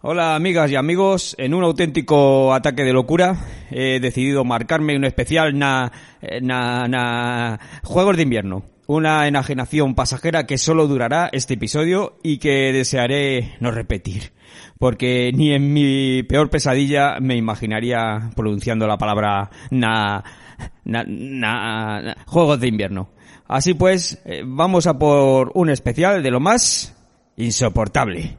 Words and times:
Hola 0.00 0.36
amigas 0.36 0.70
y 0.70 0.76
amigos, 0.76 1.34
en 1.40 1.54
un 1.54 1.64
auténtico 1.64 2.54
ataque 2.54 2.84
de 2.84 2.92
locura 2.92 3.36
he 3.68 3.98
decidido 3.98 4.44
marcarme 4.44 4.94
un 4.94 5.04
especial 5.04 5.58
na, 5.58 5.90
eh, 6.22 6.40
na, 6.40 6.86
na 6.86 7.58
Juegos 7.82 8.16
de 8.16 8.22
invierno. 8.22 8.62
Una 8.86 9.26
enajenación 9.26 9.96
pasajera 9.96 10.46
que 10.46 10.56
solo 10.56 10.86
durará 10.86 11.28
este 11.32 11.54
episodio 11.54 12.16
y 12.22 12.38
que 12.38 12.72
desearé 12.72 13.56
no 13.58 13.72
repetir. 13.72 14.30
Porque 14.78 15.32
ni 15.34 15.52
en 15.52 15.72
mi 15.72 16.22
peor 16.22 16.48
pesadilla 16.48 17.18
me 17.18 17.34
imaginaría 17.34 18.30
pronunciando 18.36 18.86
la 18.86 18.98
palabra 18.98 19.50
na, 19.72 20.22
na, 20.84 21.02
na, 21.08 22.16
Juegos 22.24 22.60
de 22.60 22.68
invierno. 22.68 23.10
Así 23.48 23.74
pues, 23.74 24.22
eh, 24.24 24.44
vamos 24.46 24.86
a 24.86 24.96
por 24.96 25.50
un 25.54 25.70
especial 25.70 26.22
de 26.22 26.30
lo 26.30 26.38
más 26.38 26.94
insoportable. 27.36 28.38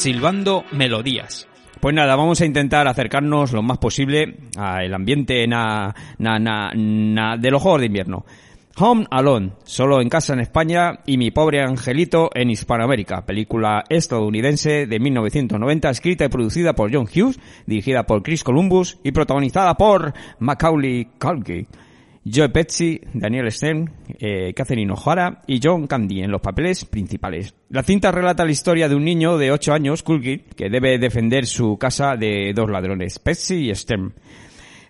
Silbando 0.00 0.64
melodías. 0.72 1.46
Pues 1.78 1.94
nada, 1.94 2.16
vamos 2.16 2.40
a 2.40 2.46
intentar 2.46 2.88
acercarnos 2.88 3.52
lo 3.52 3.62
más 3.62 3.76
posible 3.76 4.34
al 4.56 4.94
ambiente 4.94 5.46
na, 5.46 5.94
na, 6.16 6.38
na, 6.38 6.70
na- 6.74 7.36
de 7.36 7.50
los 7.50 7.60
Juegos 7.60 7.80
de 7.80 7.86
Invierno. 7.88 8.24
Home 8.78 9.04
Alone, 9.10 9.52
solo 9.64 10.00
en 10.00 10.08
casa 10.08 10.32
en 10.32 10.40
España 10.40 11.00
y 11.04 11.18
Mi 11.18 11.30
pobre 11.30 11.60
angelito 11.62 12.30
en 12.32 12.48
Hispanoamérica, 12.48 13.26
película 13.26 13.84
estadounidense 13.90 14.86
de 14.86 14.98
1990 14.98 15.90
escrita 15.90 16.24
y 16.24 16.28
producida 16.28 16.72
por 16.72 16.90
John 16.90 17.04
Hughes, 17.06 17.38
dirigida 17.66 18.04
por 18.04 18.22
Chris 18.22 18.42
Columbus 18.42 18.96
y 19.04 19.12
protagonizada 19.12 19.74
por 19.74 20.14
Macaulay 20.38 21.08
Culkin. 21.18 21.66
Joe 22.24 22.50
Pesci, 22.50 23.00
Daniel 23.14 23.50
Stern, 23.50 23.90
eh, 24.18 24.52
Catherine 24.54 24.92
O'Hara 24.92 25.42
y 25.46 25.58
John 25.62 25.86
Candy 25.86 26.22
en 26.22 26.30
los 26.30 26.40
papeles 26.40 26.84
principales. 26.84 27.54
La 27.70 27.82
cinta 27.82 28.12
relata 28.12 28.44
la 28.44 28.50
historia 28.50 28.88
de 28.88 28.94
un 28.94 29.04
niño 29.04 29.38
de 29.38 29.50
8 29.50 29.72
años, 29.72 30.02
Culkin, 30.02 30.42
que 30.54 30.68
debe 30.68 30.98
defender 30.98 31.46
su 31.46 31.78
casa 31.78 32.16
de 32.16 32.52
dos 32.54 32.70
ladrones, 32.70 33.18
Pesci 33.18 33.70
y 33.70 33.74
Stern. 33.74 34.12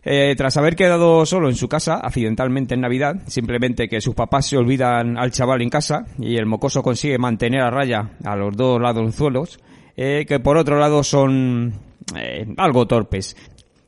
Eh, 0.02 0.34
tras 0.36 0.56
haber 0.56 0.76
quedado 0.76 1.26
solo 1.26 1.48
en 1.48 1.54
su 1.54 1.68
casa, 1.68 1.96
accidentalmente 1.96 2.74
en 2.74 2.80
Navidad, 2.80 3.22
simplemente 3.26 3.88
que 3.88 4.00
sus 4.00 4.14
papás 4.14 4.46
se 4.46 4.56
olvidan 4.56 5.18
al 5.18 5.30
chaval 5.30 5.60
en 5.60 5.68
casa 5.68 6.06
y 6.18 6.36
el 6.36 6.46
mocoso 6.46 6.82
consigue 6.82 7.18
mantener 7.18 7.60
a 7.60 7.70
raya 7.70 8.12
a 8.24 8.34
los 8.34 8.56
dos 8.56 8.80
ladronzuelos, 8.80 9.60
eh, 9.96 10.24
que 10.26 10.40
por 10.40 10.56
otro 10.56 10.78
lado 10.78 11.04
son 11.04 11.74
eh, 12.16 12.46
algo 12.56 12.86
torpes 12.86 13.36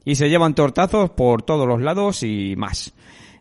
y 0.04 0.16
se 0.16 0.28
llevan 0.28 0.54
tortazos 0.54 1.10
por 1.10 1.42
todos 1.42 1.66
los 1.66 1.80
lados 1.80 2.22
y 2.22 2.54
más. 2.56 2.92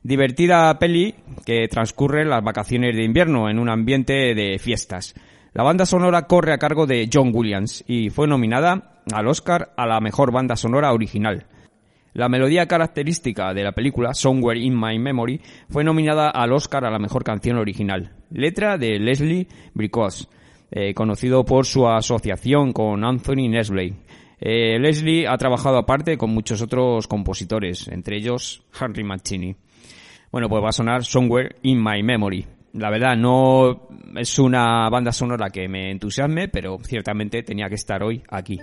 Divertida 0.04 0.80
peli 0.80 1.14
que 1.46 1.68
transcurre 1.68 2.26
las 2.26 2.44
vacaciones 2.44 2.96
de 2.96 3.04
invierno 3.04 3.50
en 3.50 3.60
un 3.60 3.70
ambiente 3.70 4.34
de 4.34 4.58
fiestas. 4.58 5.14
La 5.54 5.64
banda 5.64 5.86
sonora 5.86 6.28
corre 6.28 6.54
a 6.54 6.58
cargo 6.58 6.88
de 6.88 7.08
John 7.12 7.32
Williams 7.34 7.84
y 7.88 8.10
fue 8.10 8.28
nominada 8.28 9.04
al 9.14 9.28
Oscar 9.28 9.74
a 9.78 9.86
la 9.86 10.00
mejor 10.00 10.32
banda 10.32 10.56
sonora 10.56 10.92
original. 10.92 11.46
La 12.14 12.30
melodía 12.30 12.68
característica 12.68 13.54
de 13.54 13.64
la 13.64 13.74
película, 13.74 14.16
Somewhere 14.16 14.60
in 14.60 14.76
My 14.76 14.98
Memory, 14.98 15.40
fue 15.70 15.84
nominada 15.84 16.30
al 16.30 16.52
Oscar 16.52 16.84
a 16.84 16.92
la 16.92 17.00
mejor 17.00 17.24
canción 17.24 17.58
original. 17.58 18.12
Letra 18.32 18.80
de 18.80 18.98
Leslie 18.98 19.48
Bricos, 19.76 20.30
eh, 20.72 20.96
conocido 20.96 21.46
por 21.46 21.68
su 21.68 21.88
asociación 21.88 22.74
con 22.74 23.04
Anthony 23.06 23.50
Nestlé. 23.50 23.94
Eh, 24.40 24.80
Leslie 24.80 25.28
ha 25.28 25.38
trabajado 25.38 25.78
aparte 25.78 26.18
con 26.18 26.32
muchos 26.32 26.62
otros 26.62 27.08
compositores, 27.08 27.88
entre 27.88 28.18
ellos 28.18 28.64
Henry 28.80 29.04
Mancini. 29.04 29.56
Bueno, 30.32 30.48
pues 30.48 30.64
va 30.64 30.70
a 30.70 30.74
sonar 30.74 31.04
Somewhere 31.04 31.58
in 31.64 31.84
My 31.84 32.02
Memory. 32.02 32.46
La 32.74 32.90
verdad, 32.90 33.18
no 33.18 33.90
es 34.16 34.40
una 34.40 34.90
banda 34.90 35.12
sonora 35.12 35.50
que 35.50 35.68
me 35.68 35.92
entusiasme, 35.92 36.48
pero 36.48 36.78
ciertamente 36.84 37.44
tenía 37.44 37.68
que 37.68 37.76
estar 37.76 38.02
hoy 38.02 38.24
aquí. 38.30 38.58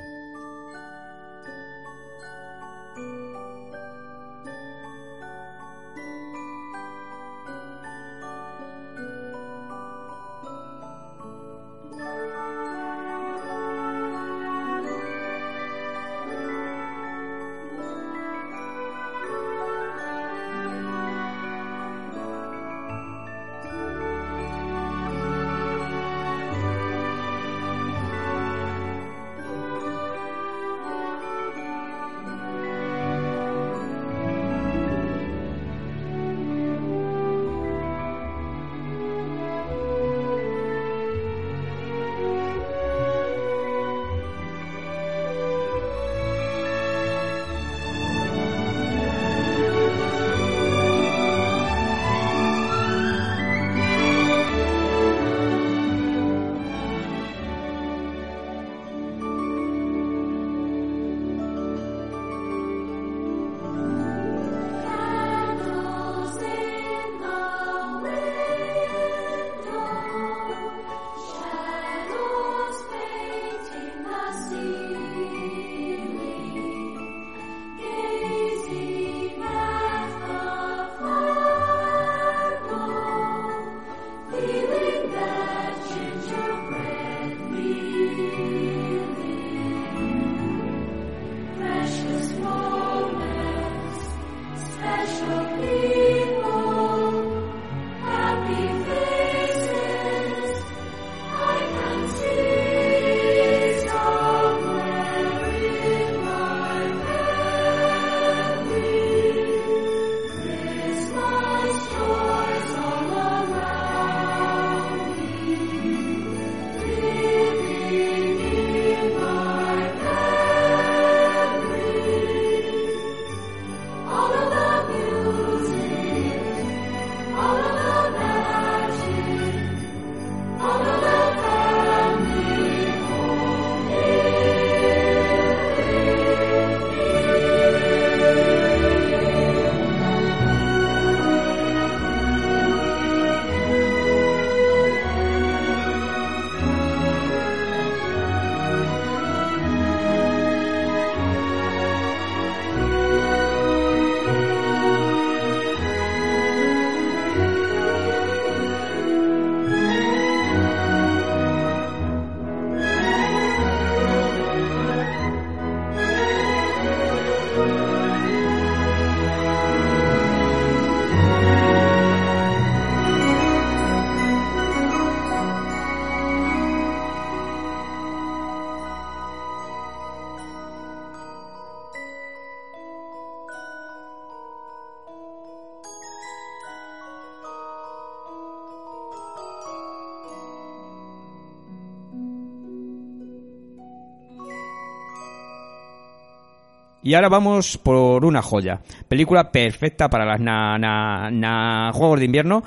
Y 197.08 197.14
ahora 197.14 197.30
vamos 197.30 197.78
por 197.78 198.26
una 198.26 198.42
joya. 198.42 198.82
Película 199.08 199.50
perfecta 199.50 200.10
para 200.10 200.26
las 200.26 200.40
na, 200.40 201.90
Juegos 201.94 202.18
de 202.18 202.26
Invierno. 202.26 202.62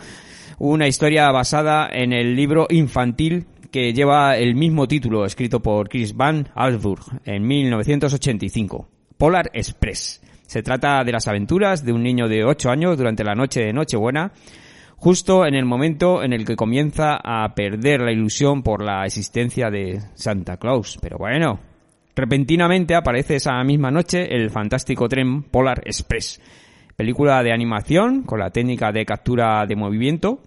Una 0.57 0.87
historia 0.87 1.29
basada 1.29 1.87
en 1.91 2.11
el 2.11 2.35
libro 2.35 2.65
infantil 2.71 3.45
que 3.69 3.93
lleva 3.93 4.37
el 4.37 4.55
mismo 4.55 4.87
título, 4.87 5.25
escrito 5.25 5.59
por 5.59 5.89
Chris 5.89 6.15
Van 6.17 6.49
Allsburg 6.55 7.03
en 7.23 7.45
1985. 7.45 8.89
Polar 9.15 9.51
Express. 9.53 10.23
Se 10.47 10.63
trata 10.63 11.03
de 11.03 11.11
las 11.11 11.27
aventuras 11.27 11.85
de 11.85 11.93
un 11.93 12.01
niño 12.01 12.27
de 12.27 12.43
8 12.43 12.71
años 12.71 12.97
durante 12.97 13.23
la 13.23 13.35
noche 13.35 13.59
de 13.63 13.73
Nochebuena, 13.73 14.31
justo 14.95 15.45
en 15.45 15.53
el 15.53 15.65
momento 15.65 16.23
en 16.23 16.33
el 16.33 16.45
que 16.45 16.55
comienza 16.55 17.19
a 17.23 17.53
perder 17.53 18.01
la 18.01 18.11
ilusión 18.11 18.63
por 18.63 18.81
la 18.83 19.05
existencia 19.05 19.69
de 19.69 20.01
Santa 20.15 20.57
Claus. 20.57 20.97
Pero 20.99 21.19
bueno, 21.19 21.59
repentinamente 22.15 22.95
aparece 22.95 23.35
esa 23.35 23.63
misma 23.63 23.91
noche 23.91 24.35
el 24.35 24.49
fantástico 24.49 25.07
tren 25.07 25.43
Polar 25.43 25.81
Express, 25.85 26.41
película 26.95 27.43
de 27.43 27.53
animación 27.53 28.23
con 28.23 28.39
la 28.39 28.49
técnica 28.49 28.91
de 28.91 29.05
captura 29.05 29.65
de 29.65 29.75
movimiento 29.75 30.41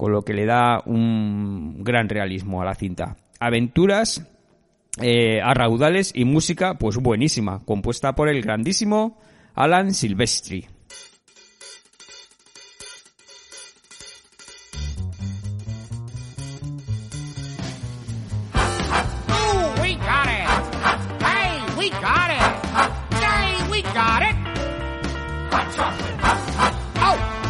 con 0.00 0.12
lo 0.12 0.22
que 0.22 0.32
le 0.32 0.46
da 0.46 0.80
un 0.86 1.84
gran 1.84 2.08
realismo 2.08 2.62
a 2.62 2.64
la 2.64 2.74
cinta. 2.74 3.18
Aventuras 3.38 4.26
eh, 4.98 5.42
a 5.42 5.52
raudales 5.52 6.12
y 6.14 6.24
música 6.24 6.78
pues 6.78 6.96
buenísima, 6.96 7.60
compuesta 7.66 8.14
por 8.14 8.30
el 8.30 8.40
grandísimo 8.40 9.18
Alan 9.54 9.92
Silvestri. 9.92 10.66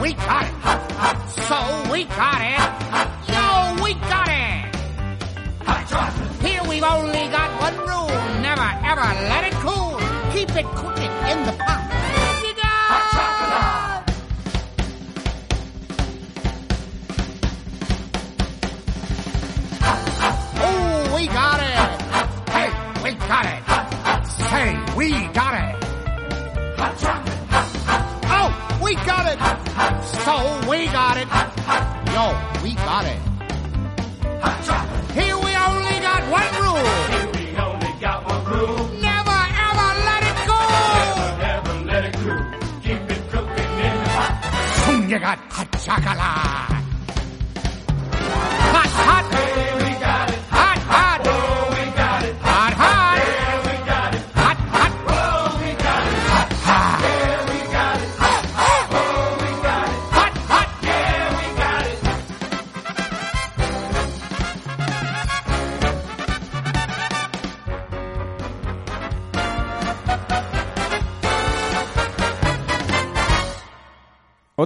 We 0.00 0.14
got 0.14 0.44
it. 0.44 0.52
So 1.48 1.92
we 1.92 2.04
got 2.04 2.40
it. 2.40 2.60
Yo, 3.28 3.84
we 3.84 3.94
got 3.94 4.28
it. 4.28 4.74
Here 6.44 6.62
we've 6.68 6.82
only 6.82 7.28
got 7.28 7.50
one 7.60 7.76
rule. 7.86 8.08
Never 8.40 8.68
ever 8.84 9.08
let 9.28 9.44
it 9.44 9.52
cool. 9.60 9.98
Keep 10.32 10.56
it 10.56 10.66
cooking 10.74 11.12
in 11.30 11.44
the 11.44 11.52
pot. 11.52 11.86
Oh, 20.62 21.14
we 21.16 21.26
got 21.26 21.60
it. 21.60 21.76
Hey, 22.50 22.70
we 23.04 23.10
got 23.28 23.46
it. 23.46 23.62
Say, 24.48 24.66
we 24.96 25.10
got 25.28 25.54
it. 25.54 25.76
Oh, 28.32 28.80
we 28.82 28.94
got 28.94 29.26
it. 29.26 29.59
So 30.24 30.34
we 30.68 30.86
got 30.86 31.16
it. 31.16 31.28
Yo, 32.12 32.24
we 32.62 32.74
got 32.74 33.04
it. 33.06 33.20
Here 35.14 35.36
we 35.36 35.50
only 35.56 35.96
got 36.00 36.22
one 36.30 36.52
rule. 36.60 36.84
Here 37.14 37.30
we 37.34 37.44
only 37.56 37.92
got 38.00 38.24
one 38.26 38.44
rule. 38.44 38.88
Never 39.00 39.40
ever 39.66 39.88
let 40.08 40.22
it 40.30 40.38
go. 40.50 40.58
Never, 41.00 41.28
never 41.46 41.74
let 41.90 42.04
it 42.04 42.14
go. 42.24 42.34
Keep 42.82 43.10
it 43.10 43.22
cooking 43.30 43.72
in 43.86 43.94
the 44.04 44.10
pot. 44.10 44.32
Soon 44.84 45.02
you 45.10 45.18
got 45.18 45.38
hot 45.38 45.68
chocolate. 45.84 46.79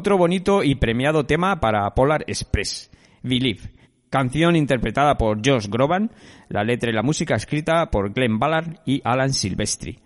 Otro 0.05 0.19
bonito 0.19 0.63
y 0.63 0.75
premiado 0.75 1.25
tema 1.25 1.61
para 1.61 1.89
Polar 1.95 2.25
Express, 2.27 2.91
Believe, 3.23 3.71
canción 4.11 4.55
interpretada 4.55 5.17
por 5.17 5.39
Josh 5.43 5.67
Groban, 5.67 6.11
la 6.51 6.63
letra 6.63 6.91
y 6.91 6.93
la 6.93 7.03
música 7.03 7.37
escrita 7.37 7.91
por 7.91 8.13
Glenn 8.13 8.39
Ballard 8.39 8.81
y 8.85 9.01
Alan 9.03 9.33
Silvestri. 9.33 9.99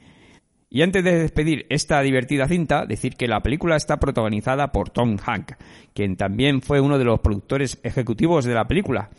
Y 0.71 0.83
antes 0.83 1.03
de 1.03 1.19
despedir 1.19 1.67
esta 1.69 2.01
divertida 2.01 2.47
cinta, 2.47 2.87
decir 2.87 3.17
que 3.17 3.27
la 3.27 3.41
película 3.41 3.75
está 3.75 3.97
protagonizada 3.97 4.71
por 4.71 4.91
Tom 4.91 5.17
Hank, 5.17 5.55
quien 5.93 6.17
también 6.17 6.63
fue 6.63 6.81
uno 6.81 6.97
de 6.97 7.05
los 7.05 7.19
productores 7.19 7.81
ejecutivos 7.83 8.45
de 8.45 8.55
la 8.55 8.69
película. 8.69 9.11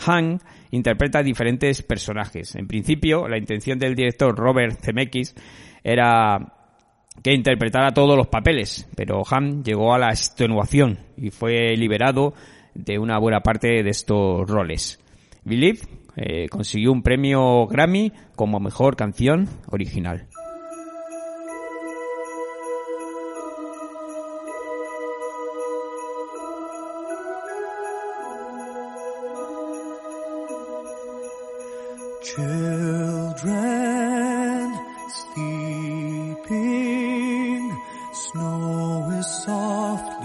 Hank 0.00 0.42
interpreta 0.70 1.22
diferentes 1.22 1.80
personajes. 1.80 2.56
En 2.56 2.66
principio, 2.66 3.26
la 3.26 3.38
intención 3.38 3.78
del 3.78 3.94
director 3.94 4.36
Robert 4.36 4.84
Zemeckis 4.84 5.34
era 5.82 6.55
que 7.22 7.34
interpretara 7.34 7.92
todos 7.92 8.16
los 8.16 8.28
papeles, 8.28 8.88
pero 8.94 9.22
Ham 9.30 9.62
llegó 9.62 9.94
a 9.94 9.98
la 9.98 10.10
extenuación 10.10 10.98
y 11.16 11.30
fue 11.30 11.76
liberado 11.76 12.34
de 12.74 12.98
una 12.98 13.18
buena 13.18 13.40
parte 13.40 13.82
de 13.82 13.90
estos 13.90 14.48
roles. 14.48 15.00
Believe 15.44 15.80
eh, 16.16 16.48
consiguió 16.48 16.92
un 16.92 17.02
premio 17.02 17.66
Grammy 17.66 18.12
como 18.34 18.60
mejor 18.60 18.96
canción 18.96 19.48
original. 19.70 20.26
soft. 39.22 40.15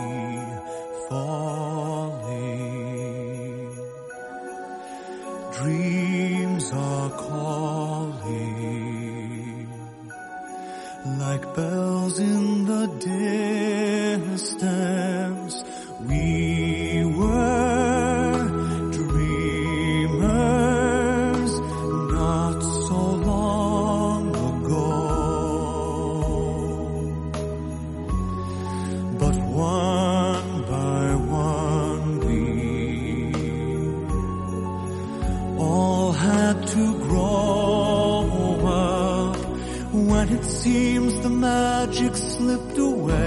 magic 41.81 42.15
slipped 42.15 42.77
away. 42.77 43.17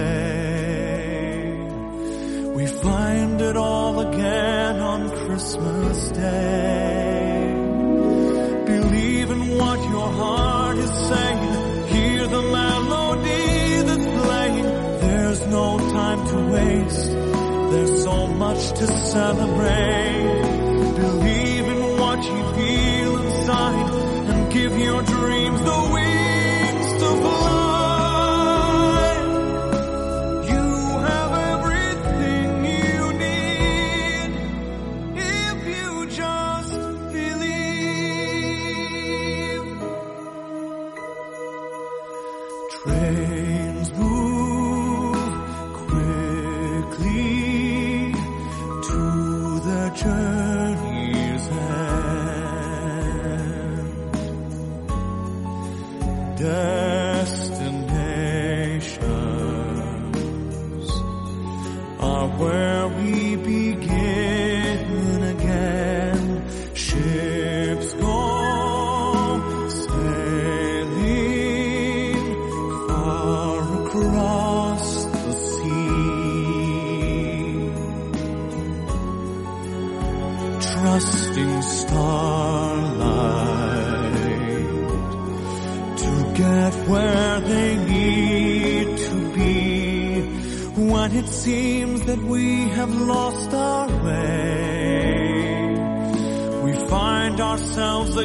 We 2.54 2.66
find 2.66 3.40
it 3.40 3.56
all 3.56 3.98
again 3.98 4.76
on 4.78 5.10
Christmas 5.10 6.08
Day. 6.10 7.52
Believe 8.66 9.30
in 9.36 9.42
what 9.58 9.78
your 9.94 10.08
heart 10.22 10.76
is 10.78 10.94
saying. 11.08 11.52
Hear 11.94 12.26
the 12.28 12.42
melody 12.42 13.82
that's 13.88 14.08
playing. 14.22 14.68
There's 15.04 15.40
no 15.58 15.78
time 15.98 16.20
to 16.32 16.36
waste. 16.54 17.10
There's 17.72 18.04
so 18.04 18.28
much 18.28 18.62
to 18.78 18.86
celebrate. 18.86 20.42
Believe 21.02 21.66
in 21.74 21.80
what 22.02 22.18
you 22.22 22.40
feel 22.58 23.12
inside 23.22 23.90
and 24.30 24.52
give 24.52 24.78
your 24.78 25.02
dreams 25.02 25.60
the 25.60 25.83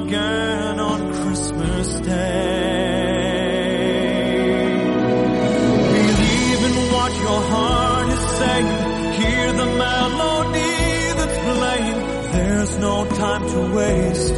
again 0.04 0.80
on 0.80 1.14
Christmas 1.14 1.88
Day. 2.00 3.20
Believe 5.98 6.62
in 6.70 6.76
what 6.94 7.12
your 7.26 7.42
heart 7.54 8.10
is 8.16 8.26
saying. 8.40 8.70
Hear 9.20 9.48
the 9.62 9.70
melody 9.86 10.78
that's 11.18 11.40
playing. 11.50 12.00
There's 12.32 12.74
no 12.78 13.06
time 13.24 13.44
to 13.54 13.62
waste. 13.76 14.36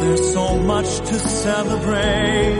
There's 0.00 0.32
so 0.32 0.58
much 0.58 0.90
to 1.10 1.14
celebrate. 1.18 2.54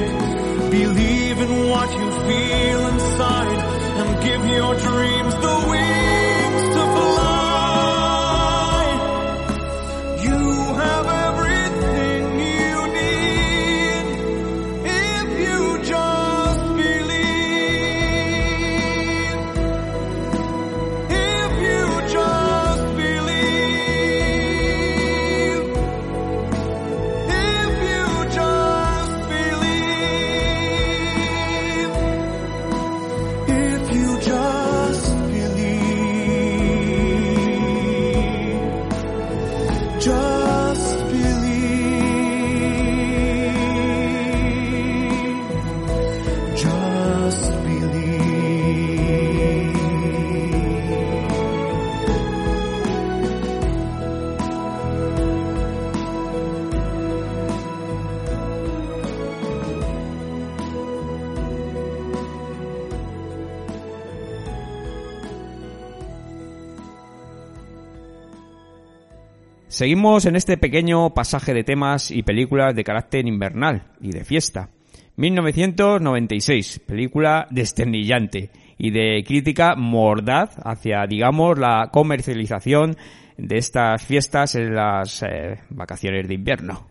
Believe 0.71 1.39
in 1.47 1.53
what 1.71 1.89
you 1.99 2.09
feel 2.29 2.81
inside 2.93 3.59
and 4.01 4.09
give 4.23 4.43
your 4.57 4.75
dreams 4.87 5.35
the 5.47 5.57
wings. 5.71 6.14
Seguimos 69.75 70.25
en 70.27 70.37
este 70.37 70.57
pequeño 70.57 71.15
pasaje 71.15 71.53
de 71.53 71.65
temas 71.65 72.13
y 72.13 72.23
películas 72.23 72.77
de 72.77 72.85
carácter 72.85 73.27
invernal 73.27 73.83
y 74.01 74.13
de 74.13 74.23
fiesta. 74.23 74.71
1996, 75.17 76.79
película 76.87 77.49
desternillante 77.51 78.51
y 78.79 78.93
de 78.93 79.25
crítica 79.27 79.75
mordaz 79.75 80.55
hacia, 80.65 81.05
digamos, 81.09 81.59
la 81.59 81.89
comercialización 81.93 82.97
de 83.37 83.59
estas 83.59 84.01
fiestas 84.07 84.55
en 84.55 84.77
las 84.77 85.25
eh, 85.25 85.59
vacaciones 85.71 86.29
de 86.29 86.35
invierno. 86.35 86.87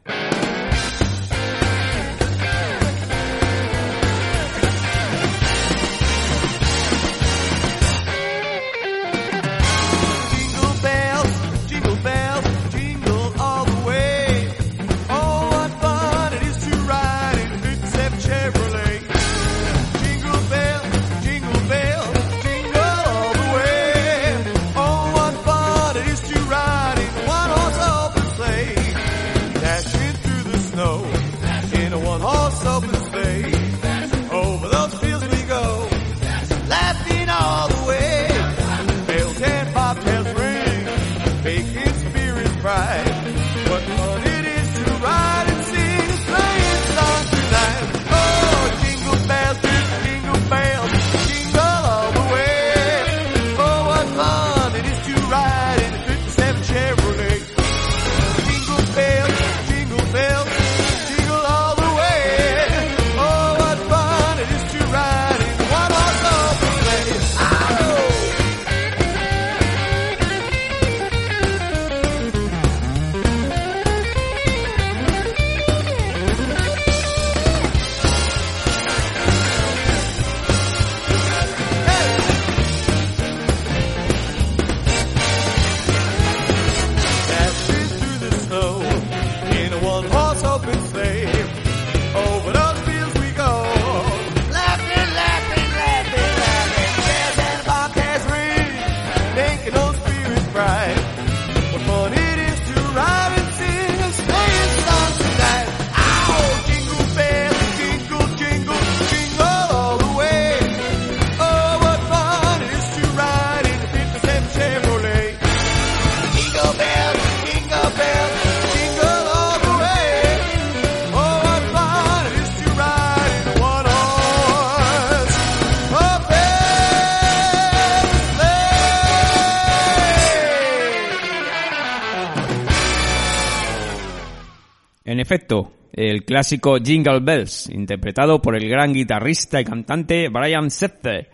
clásico 136.33 136.77
Jingle 136.83 137.19
Bells, 137.19 137.69
interpretado 137.69 138.41
por 138.41 138.55
el 138.55 138.67
gran 138.67 138.91
guitarrista 138.91 139.61
y 139.61 139.65
cantante 139.65 140.29
Brian 140.29 140.71
Setzer. 140.71 141.29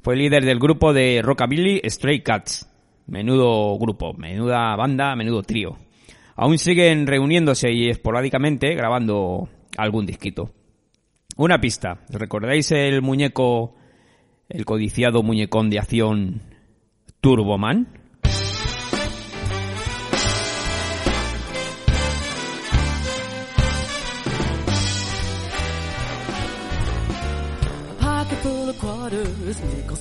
Fue 0.00 0.14
líder 0.14 0.44
del 0.44 0.60
grupo 0.60 0.92
de 0.92 1.22
rockabilly 1.24 1.80
Stray 1.84 2.22
Cats. 2.22 2.70
Menudo 3.08 3.76
grupo, 3.80 4.14
menuda 4.14 4.76
banda, 4.76 5.16
menudo 5.16 5.42
trío. 5.42 5.76
Aún 6.36 6.56
siguen 6.56 7.08
reuniéndose 7.08 7.72
y 7.72 7.88
esporádicamente 7.88 8.76
grabando 8.76 9.48
algún 9.76 10.06
disquito. 10.06 10.52
Una 11.36 11.60
pista. 11.60 12.04
¿Recordáis 12.08 12.70
el 12.70 13.02
muñeco, 13.02 13.74
el 14.48 14.64
codiciado 14.64 15.24
muñecón 15.24 15.68
de 15.68 15.80
acción 15.80 16.42
Turboman? 17.20 17.88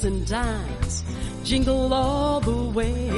And 0.04 0.25
dimes 0.27 1.04
jingle 1.48 1.94
all 1.94 2.42
the 2.42 2.63
way. 2.77 3.10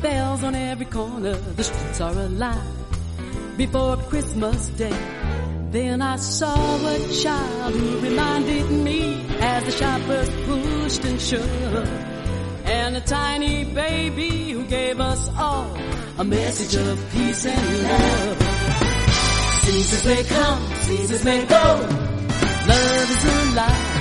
Bells 0.00 0.44
on 0.44 0.54
every 0.54 0.86
corner, 0.86 1.34
the 1.34 1.64
streets 1.64 2.00
are 2.00 2.12
alive. 2.12 3.56
Before 3.56 3.96
Christmas 3.96 4.68
Day, 4.68 5.00
then 5.70 6.00
I 6.00 6.14
saw 6.16 6.54
a 6.54 6.98
child 7.22 7.74
who 7.74 8.00
reminded 8.00 8.70
me 8.70 9.26
as 9.40 9.64
the 9.64 9.72
shoppers 9.72 10.30
pushed 10.46 11.04
and 11.04 11.20
shoved. 11.20 11.88
And 12.64 12.96
a 12.96 13.00
tiny 13.00 13.64
baby 13.64 14.52
who 14.52 14.64
gave 14.64 15.00
us 15.00 15.28
all 15.36 15.76
a 16.18 16.24
message 16.24 16.76
of 16.80 17.10
peace 17.10 17.46
and 17.46 17.82
love. 17.82 18.38
Seasons 19.64 20.04
may 20.06 20.22
come, 20.22 20.72
seasons 20.82 21.24
may 21.24 21.44
go. 21.46 21.64
Love 22.68 23.10
is 23.10 23.24
alive 23.24 23.97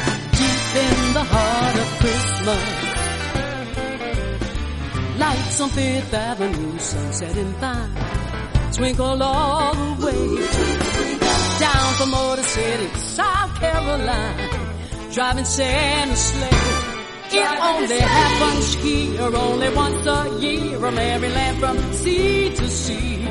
in 0.83 1.13
the 1.13 1.25
heart 1.33 1.77
of 1.83 1.89
Christmas. 2.01 2.65
Lights 5.19 5.61
on 5.61 5.69
Fifth 5.69 6.13
Avenue, 6.13 6.77
sunset 6.79 7.37
in 7.37 7.53
fine. 7.53 7.91
Twinkle 8.73 9.23
all 9.23 9.73
the 9.73 10.05
way 10.05 10.23
down 11.59 11.93
from 11.97 12.11
Motor 12.11 12.43
City, 12.43 12.87
South 13.17 13.59
Carolina. 13.59 14.49
Driving 15.13 15.45
Santa 15.45 16.15
sleigh. 16.15 16.97
It 17.29 17.59
only 17.71 17.99
happens 17.99 18.73
here 18.75 19.35
only 19.35 19.69
once 19.75 20.05
a 20.05 20.39
year. 20.39 20.85
A 20.85 20.91
merry 20.91 21.29
land 21.29 21.57
from 21.59 21.93
sea 21.93 22.53
to 22.55 22.69
sea. 22.69 23.27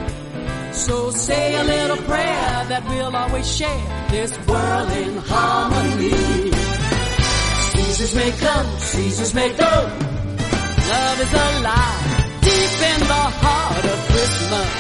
So 0.72 1.10
say 1.10 1.54
a 1.54 1.64
little 1.64 1.96
prayer 1.96 2.64
that 2.70 2.82
we'll 2.88 3.14
always 3.14 3.56
share 3.56 4.06
this 4.10 4.32
world 4.46 4.90
in 4.90 5.16
harmony. 5.18 6.75
Seasons 7.96 8.14
may 8.14 8.30
come, 8.32 8.78
seasons 8.78 9.34
may 9.34 9.48
go. 9.56 9.64
Love 9.64 11.20
is 11.20 11.32
alive 11.32 12.40
deep 12.42 12.82
in 12.92 13.00
the 13.00 13.24
heart 13.40 13.84
of 13.86 13.98
Christmas. 14.12 14.70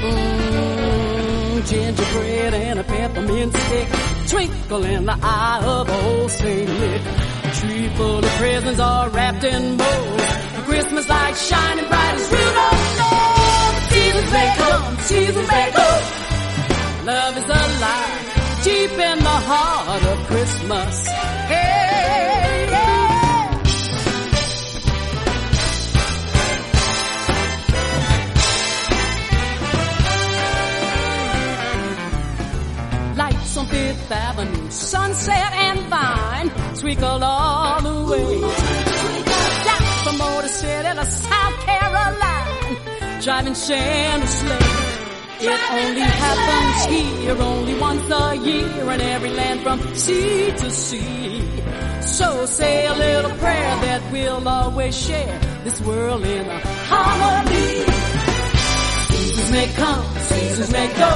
Mmm, 0.00 1.68
gingerbread 1.68 2.54
and 2.54 2.78
a 2.78 2.84
peppermint 2.84 3.54
stick 3.54 3.88
twinkle 4.28 4.84
in 4.84 5.04
the 5.04 5.18
eye 5.20 5.60
of 5.62 5.90
old 5.90 6.30
Saint 6.30 6.70
Nick. 6.70 7.02
A 7.02 7.50
tree 7.60 7.88
full 7.96 8.24
of 8.24 8.30
presents 8.38 8.80
all 8.80 9.10
wrapped 9.10 9.44
in 9.44 9.76
bows. 9.76 10.20
A 10.56 10.62
Christmas 10.64 11.06
light 11.06 11.36
shining 11.36 11.86
bright 11.86 12.14
as 12.14 12.32
real 12.32 12.52
don't. 12.54 13.82
Seasons 13.92 14.32
may 14.32 14.54
come, 14.56 14.96
seasons 15.00 15.48
may 15.48 15.70
go. 15.76 16.00
Love 17.04 17.36
is 17.36 17.44
alive 17.44 18.33
deep 18.64 18.92
in 18.92 19.18
the 19.18 19.38
heart 19.50 20.02
of 20.04 20.26
Christmas. 20.26 21.06
Hey, 21.52 22.66
yeah. 22.70 23.04
Lights 33.16 33.56
on 33.58 33.66
Fifth 33.66 34.10
Avenue, 34.10 34.70
sunset 34.70 35.52
and 35.66 35.80
vine, 35.90 36.50
twinkle 36.80 37.22
all 37.22 37.82
the 37.82 37.96
way. 38.10 38.40
Down 39.66 39.82
from 40.04 40.16
Motor 40.16 40.48
City 40.48 40.94
to 41.00 41.04
South 41.04 41.56
Carolina, 41.66 43.20
driving 43.20 43.54
Santa 43.54 44.26
sleigh. 44.26 44.83
It 45.46 45.60
only 45.72 46.00
happens 46.00 46.84
here 46.94 47.36
only 47.36 47.74
once 47.78 48.10
a 48.10 48.34
year 48.34 48.90
in 48.92 49.00
every 49.00 49.30
land 49.30 49.60
from 49.60 49.78
sea 49.94 50.50
to 50.56 50.70
sea. 50.70 51.42
So 52.00 52.46
say 52.46 52.86
a 52.86 52.94
little 52.94 53.30
prayer 53.32 53.76
that 53.86 54.00
we'll 54.10 54.48
always 54.48 54.96
share 54.96 55.38
this 55.64 55.80
world 55.82 56.24
in 56.24 56.46
a 56.46 56.58
harmony. 56.88 57.84
Seasons 59.10 59.50
may 59.52 59.68
come, 59.74 60.04
seasons 60.30 60.72
may 60.72 60.88
go. 60.88 61.10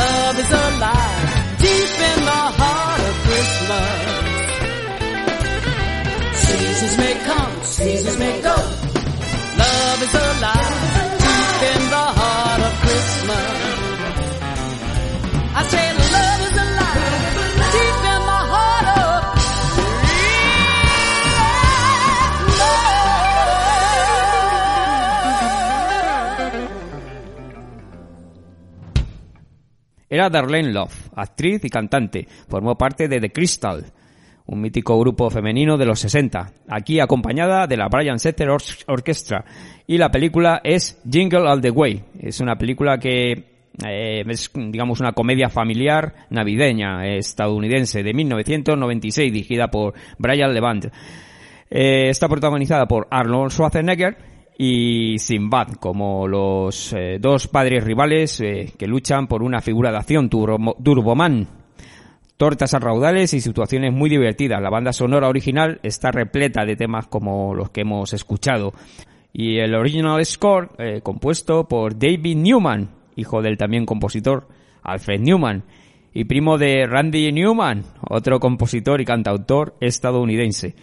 Love 0.00 0.38
is 0.38 0.50
alive 0.50 1.28
deep 1.58 1.94
in 2.10 2.24
the 2.30 2.42
heart 2.60 3.00
of 3.10 3.14
Christmas. 3.28 4.28
Seasons 6.48 6.96
may 6.96 7.14
come, 7.28 7.62
seasons 7.62 8.18
may 8.18 8.40
go. 8.40 8.56
Love 9.58 10.02
is 10.02 10.14
alive 10.14 10.87
Era 30.10 30.30
Darlene 30.30 30.72
Love, 30.72 31.10
actriz 31.16 31.64
y 31.64 31.68
cantante. 31.68 32.26
Formó 32.48 32.76
parte 32.78 33.08
de 33.08 33.20
The 33.20 33.30
Crystal, 33.30 33.84
un 34.46 34.60
mítico 34.60 34.98
grupo 34.98 35.28
femenino 35.28 35.76
de 35.76 35.84
los 35.84 36.00
60, 36.00 36.52
aquí 36.68 36.98
acompañada 36.98 37.66
de 37.66 37.76
la 37.76 37.88
Brian 37.88 38.18
Setzer 38.18 38.48
Or- 38.48 38.62
Orchestra. 38.86 39.44
Y 39.86 39.98
la 39.98 40.10
película 40.10 40.60
es 40.64 40.98
Jingle 41.10 41.46
All 41.46 41.60
the 41.60 41.70
Way. 41.70 42.04
Es 42.20 42.40
una 42.40 42.56
película 42.56 42.98
que 42.98 43.57
eh, 43.86 44.24
es, 44.28 44.50
digamos, 44.54 45.00
una 45.00 45.12
comedia 45.12 45.48
familiar 45.48 46.14
navideña 46.30 47.06
eh, 47.06 47.18
estadounidense 47.18 48.02
de 48.02 48.14
1996, 48.14 49.32
dirigida 49.32 49.68
por 49.68 49.94
Brian 50.18 50.52
Levant. 50.52 50.86
Eh, 51.70 52.08
está 52.08 52.28
protagonizada 52.28 52.86
por 52.86 53.06
Arnold 53.10 53.50
Schwarzenegger 53.52 54.16
y 54.58 55.18
Sinbad 55.18 55.74
como 55.74 56.26
los 56.26 56.94
dos 57.20 57.46
padres 57.46 57.84
rivales 57.84 58.38
que 58.38 58.86
luchan 58.88 59.28
por 59.28 59.42
una 59.42 59.60
figura 59.60 59.92
de 59.92 59.98
acción, 59.98 60.28
Turbo- 60.28 60.76
Turboman. 60.82 61.46
Tortas 62.36 62.74
a 62.74 62.78
raudales 62.78 63.34
y 63.34 63.40
situaciones 63.40 63.92
muy 63.92 64.08
divertidas. 64.10 64.60
La 64.62 64.70
banda 64.70 64.92
sonora 64.92 65.28
original 65.28 65.78
está 65.82 66.10
repleta 66.10 66.64
de 66.64 66.74
temas 66.76 67.06
como 67.06 67.54
los 67.54 67.70
que 67.70 67.82
hemos 67.82 68.12
escuchado. 68.12 68.72
Y 69.32 69.58
el 69.58 69.74
original 69.74 70.24
score, 70.24 70.70
compuesto 71.02 71.68
por 71.68 71.96
David 71.98 72.36
Newman, 72.36 72.97
hijo 73.18 73.42
del 73.42 73.58
también 73.58 73.84
compositor 73.84 74.48
Alfred 74.82 75.20
Newman, 75.20 75.64
y 76.14 76.24
primo 76.24 76.56
de 76.56 76.86
Randy 76.86 77.30
Newman, 77.32 77.84
otro 78.08 78.40
compositor 78.40 79.00
y 79.00 79.04
cantautor 79.04 79.76
estadounidense. 79.80 80.74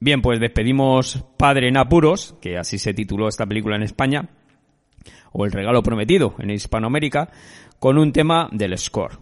Bien, 0.00 0.22
pues 0.22 0.40
despedimos 0.40 1.24
Padre 1.36 1.68
en 1.68 1.76
Apuros, 1.76 2.36
que 2.40 2.58
así 2.58 2.78
se 2.78 2.94
tituló 2.94 3.28
esta 3.28 3.46
película 3.46 3.76
en 3.76 3.82
España, 3.82 4.28
o 5.32 5.44
El 5.44 5.52
Regalo 5.52 5.82
Prometido 5.82 6.34
en 6.38 6.50
Hispanoamérica, 6.50 7.30
con 7.78 7.98
un 7.98 8.12
tema 8.12 8.48
del 8.52 8.76
score. 8.78 9.18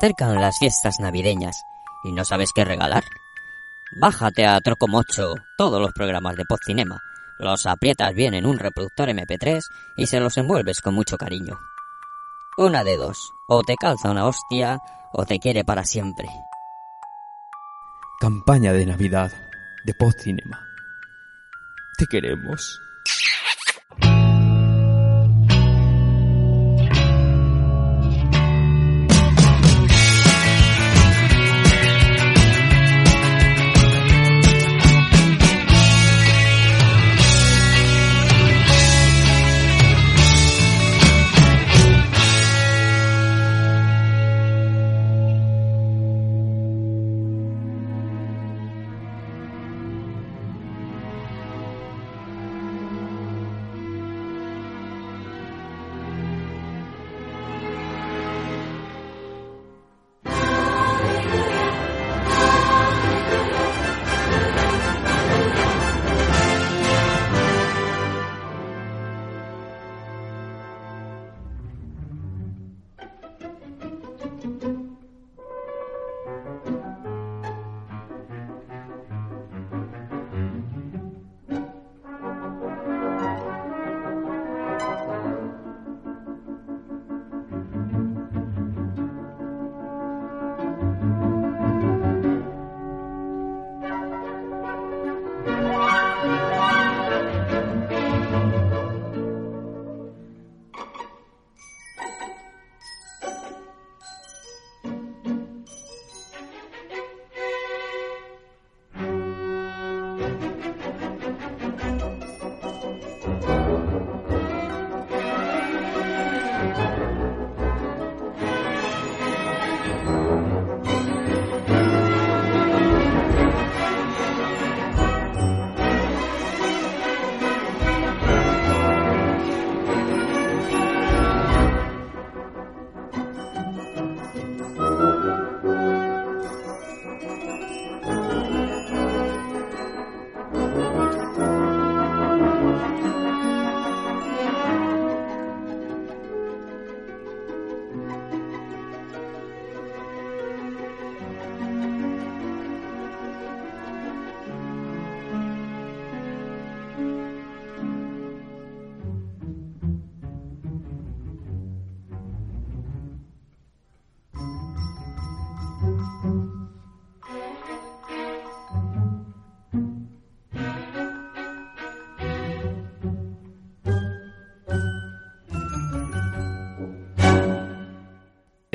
Acercan 0.00 0.40
las 0.40 0.58
fiestas 0.58 0.98
navideñas 0.98 1.62
y 2.02 2.12
no 2.12 2.24
sabes 2.24 2.52
qué 2.54 2.64
regalar. 2.64 3.04
Bájate 4.00 4.46
a 4.46 4.58
Trocomocho 4.62 5.34
todos 5.58 5.78
los 5.78 5.92
programas 5.92 6.36
de 6.36 6.46
Podcinema, 6.46 7.02
los 7.38 7.66
aprietas 7.66 8.14
bien 8.14 8.32
en 8.32 8.46
un 8.46 8.58
reproductor 8.58 9.10
MP3 9.10 9.60
y 9.98 10.06
se 10.06 10.18
los 10.20 10.38
envuelves 10.38 10.80
con 10.80 10.94
mucho 10.94 11.18
cariño. 11.18 11.58
Una 12.56 12.82
de 12.82 12.96
dos, 12.96 13.30
o 13.46 13.62
te 13.62 13.76
calza 13.76 14.10
una 14.10 14.24
hostia 14.24 14.78
o 15.12 15.26
te 15.26 15.38
quiere 15.38 15.64
para 15.64 15.84
siempre. 15.84 16.28
Campaña 18.20 18.72
de 18.72 18.86
Navidad 18.86 19.30
de 19.84 19.92
Podcinema. 19.92 20.66
Te 21.98 22.06
queremos. 22.06 22.80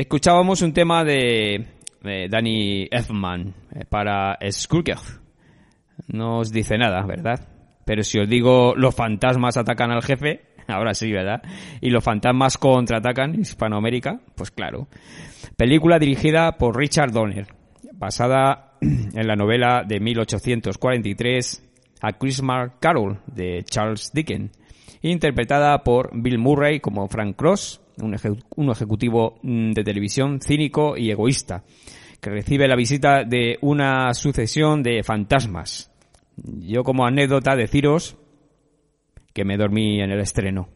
Escuchábamos 0.05 0.61
un 0.61 0.71
tema 0.71 1.03
de, 1.03 1.65
de 2.03 2.27
Danny 2.29 2.87
Elfman 2.91 3.55
eh, 3.73 3.85
para 3.89 4.37
Skullgirl. 4.51 5.01
No 6.09 6.37
os 6.37 6.51
dice 6.51 6.77
nada, 6.77 7.03
¿verdad? 7.07 7.47
Pero 7.85 8.03
si 8.03 8.19
os 8.19 8.29
digo 8.29 8.75
los 8.75 8.93
fantasmas 8.93 9.57
atacan 9.57 9.89
al 9.89 10.03
jefe, 10.03 10.41
ahora 10.67 10.93
sí, 10.93 11.11
¿verdad? 11.11 11.41
Y 11.81 11.89
los 11.89 12.03
fantasmas 12.03 12.59
contraatacan 12.59 13.33
Hispanoamérica, 13.33 14.19
pues 14.35 14.51
claro. 14.51 14.87
Película 15.57 15.97
dirigida 15.97 16.55
por 16.59 16.77
Richard 16.77 17.11
Donner, 17.11 17.47
basada 17.93 18.73
en 18.81 19.27
la 19.27 19.35
novela 19.35 19.83
de 19.87 19.99
1843 19.99 21.63
A 22.01 22.13
Christmas 22.13 22.73
Carol 22.79 23.21
de 23.25 23.63
Charles 23.63 24.11
Dickens, 24.13 24.51
interpretada 25.01 25.83
por 25.83 26.11
Bill 26.13 26.37
Murray 26.37 26.79
como 26.79 27.07
Frank 27.07 27.35
Cross, 27.35 27.81
un, 28.01 28.13
eje- 28.13 28.43
un 28.55 28.69
ejecutivo 28.69 29.39
mm, 29.43 29.71
de 29.71 29.83
televisión 29.83 30.39
cínico 30.41 30.97
y 30.97 31.11
egoísta, 31.11 31.63
que 32.21 32.29
recibe 32.29 32.67
la 32.67 32.75
visita 32.75 33.23
de 33.23 33.57
una 33.61 34.13
sucesión 34.13 34.81
de 34.83 35.03
fantasmas. 35.03 35.91
Yo 36.37 36.83
como 36.83 37.05
anécdota 37.05 37.55
deciros 37.55 38.17
que 39.33 39.45
me 39.45 39.57
dormí 39.57 40.01
en 40.01 40.11
el 40.11 40.19
estreno. 40.19 40.69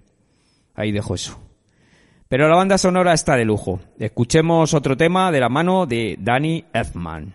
Ahí 0.75 0.91
dejo 0.91 1.15
eso. 1.15 1.39
Pero 2.27 2.47
la 2.47 2.55
banda 2.55 2.77
sonora 2.77 3.13
está 3.13 3.35
de 3.35 3.45
lujo. 3.45 3.79
Escuchemos 3.97 4.73
otro 4.73 4.95
tema 4.95 5.31
de 5.31 5.39
la 5.39 5.49
mano 5.49 5.85
de 5.85 6.15
Danny 6.19 6.63
Elfman. 6.73 7.33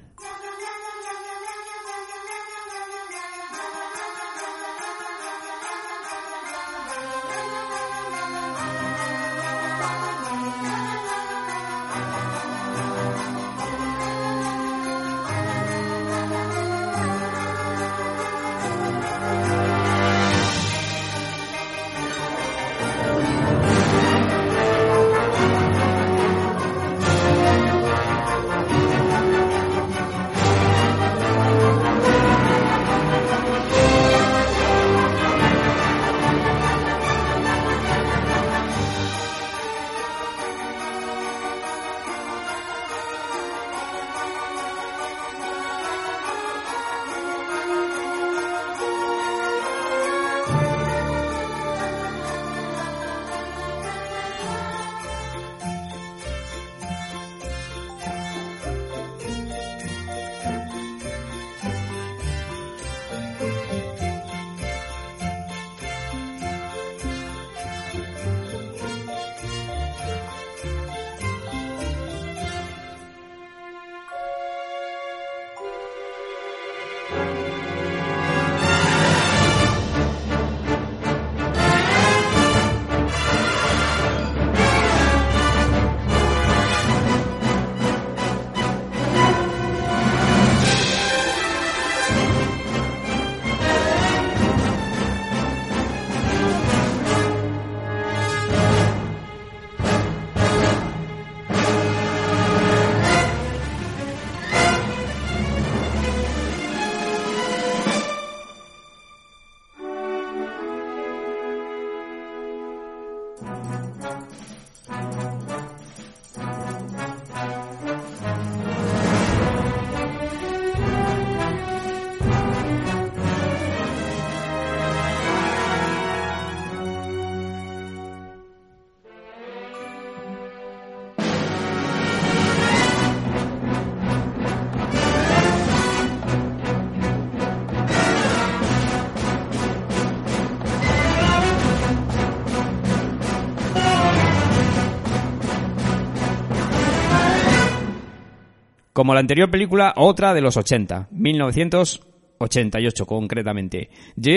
Como 149.04 149.12
la 149.12 149.20
anterior 149.20 149.50
película, 149.50 149.92
otra 149.96 150.32
de 150.32 150.40
los 150.40 150.56
80, 150.56 151.08
1988 151.10 153.04
concretamente. 153.04 153.90
J. 154.16 154.32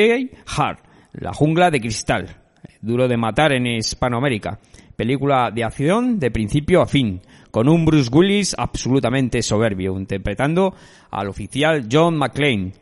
Hart, 0.57 0.79
La 1.13 1.31
jungla 1.31 1.71
de 1.71 1.79
cristal, 1.79 2.35
duro 2.81 3.07
de 3.07 3.15
matar 3.15 3.53
en 3.53 3.65
Hispanoamérica. 3.65 4.59
Película 4.97 5.51
de 5.55 5.63
acción 5.63 6.19
de 6.19 6.31
principio 6.31 6.81
a 6.81 6.85
fin, 6.85 7.21
con 7.49 7.69
un 7.69 7.85
Bruce 7.85 8.09
Willis 8.11 8.55
absolutamente 8.57 9.41
soberbio, 9.41 9.97
interpretando 9.97 10.75
al 11.11 11.29
oficial 11.29 11.87
John 11.89 12.17
McClane. 12.17 12.73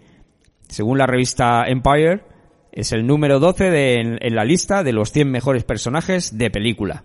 Según 0.68 0.98
la 0.98 1.06
revista 1.06 1.66
Empire, 1.68 2.24
es 2.72 2.94
el 2.94 3.06
número 3.06 3.40
12 3.40 3.70
de- 3.70 4.02
en, 4.02 4.18
en 4.22 4.34
la 4.34 4.44
lista 4.44 4.82
de 4.82 4.92
los 4.92 5.12
100 5.12 5.30
mejores 5.30 5.64
personajes 5.64 6.36
de 6.36 6.50
película. 6.50 7.04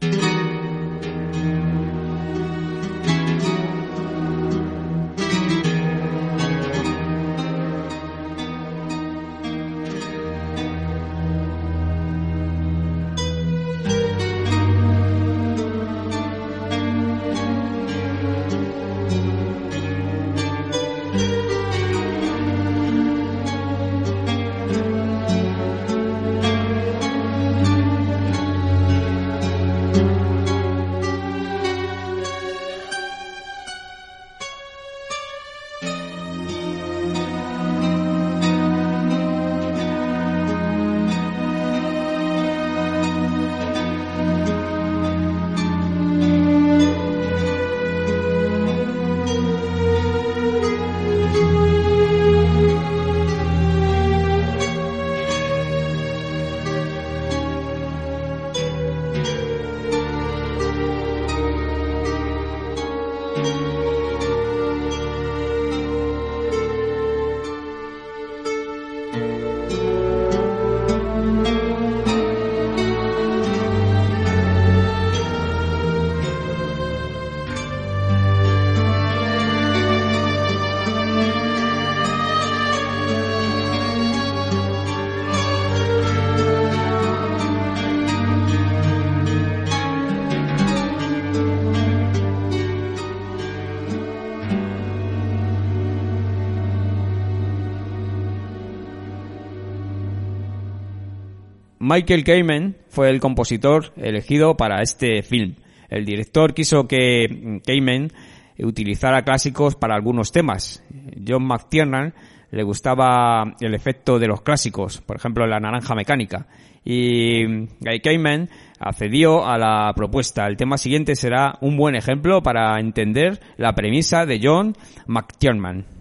Michael 101.90 102.22
Kamen 102.22 102.76
fue 102.88 103.10
el 103.10 103.18
compositor 103.18 103.92
elegido 103.96 104.56
para 104.56 104.80
este 104.80 105.24
film. 105.24 105.56
El 105.88 106.04
director 106.04 106.54
quiso 106.54 106.86
que 106.86 107.60
Kamen 107.66 108.12
utilizara 108.60 109.24
clásicos 109.24 109.74
para 109.74 109.96
algunos 109.96 110.30
temas. 110.30 110.84
John 111.26 111.48
McTiernan 111.48 112.14
le 112.52 112.62
gustaba 112.62 113.56
el 113.58 113.74
efecto 113.74 114.20
de 114.20 114.28
los 114.28 114.42
clásicos, 114.42 115.00
por 115.00 115.16
ejemplo 115.16 115.48
la 115.48 115.58
naranja 115.58 115.96
mecánica. 115.96 116.46
Y 116.84 117.66
Kamen 118.04 118.48
accedió 118.78 119.44
a 119.44 119.58
la 119.58 119.92
propuesta. 119.92 120.46
El 120.46 120.56
tema 120.56 120.78
siguiente 120.78 121.16
será 121.16 121.58
un 121.60 121.76
buen 121.76 121.96
ejemplo 121.96 122.40
para 122.40 122.78
entender 122.78 123.40
la 123.56 123.74
premisa 123.74 124.26
de 124.26 124.38
John 124.40 124.76
McTiernan. 125.08 125.99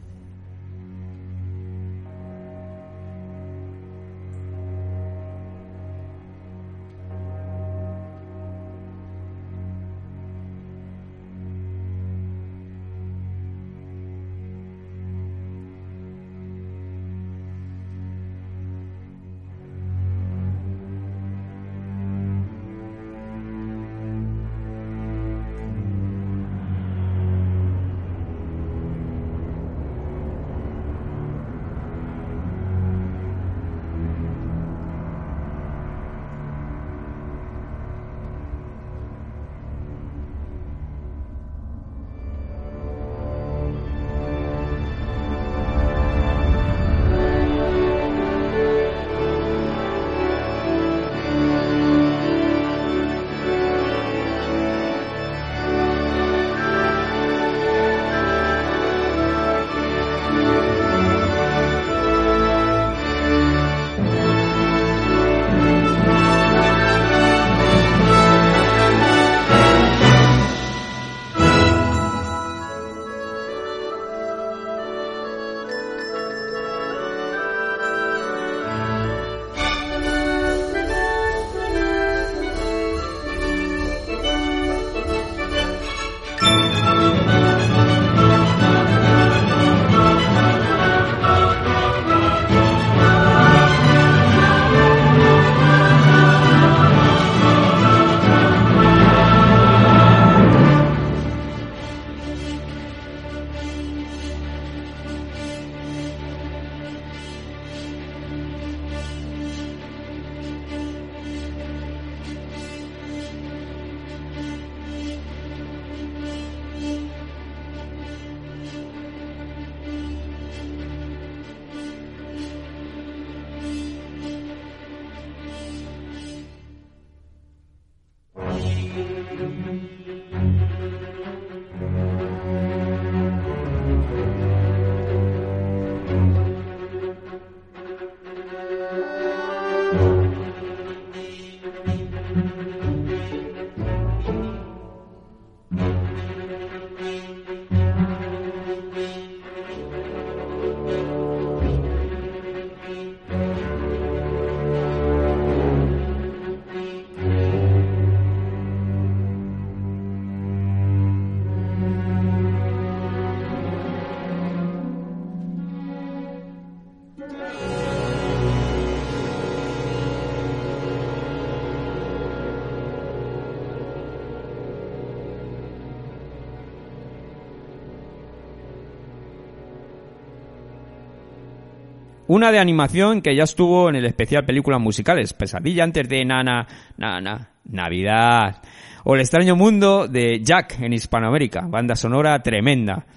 Una 182.29 182.51
de 182.51 182.59
animación 182.59 183.23
que 183.23 183.35
ya 183.35 183.41
estuvo 183.41 183.89
en 183.89 183.95
el 183.95 184.05
especial 184.05 184.45
películas 184.45 184.79
musicales, 184.79 185.33
Pesadilla 185.33 185.83
antes 185.83 186.07
de 186.07 186.23
Nana, 186.23 186.67
Nana, 186.95 187.53
Navidad. 187.65 188.61
O 189.03 189.15
El 189.15 189.21
extraño 189.21 189.55
mundo 189.55 190.07
de 190.07 190.39
Jack 190.43 190.79
en 190.79 190.93
Hispanoamérica, 190.93 191.61
banda 191.67 191.95
sonora 191.95 192.39
tremenda. 192.43 193.07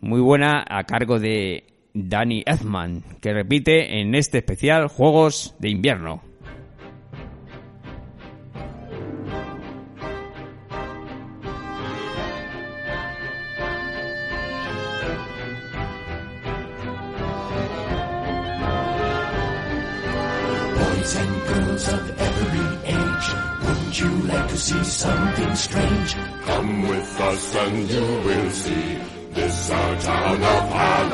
Muy 0.00 0.22
buena 0.22 0.64
a 0.66 0.84
cargo 0.84 1.18
de 1.18 1.64
Danny 1.92 2.42
Elfman, 2.46 3.02
que 3.20 3.34
repite 3.34 4.00
en 4.00 4.14
este 4.14 4.38
especial 4.38 4.88
Juegos 4.88 5.54
de 5.58 5.68
Invierno. 5.68 6.22
And 27.74 27.90
you 27.90 28.00
will 28.26 28.50
see. 28.50 28.98
This 29.32 29.70
our 29.70 30.00
town 30.00 30.42
of 30.42 30.68
Halloween. 30.78 31.13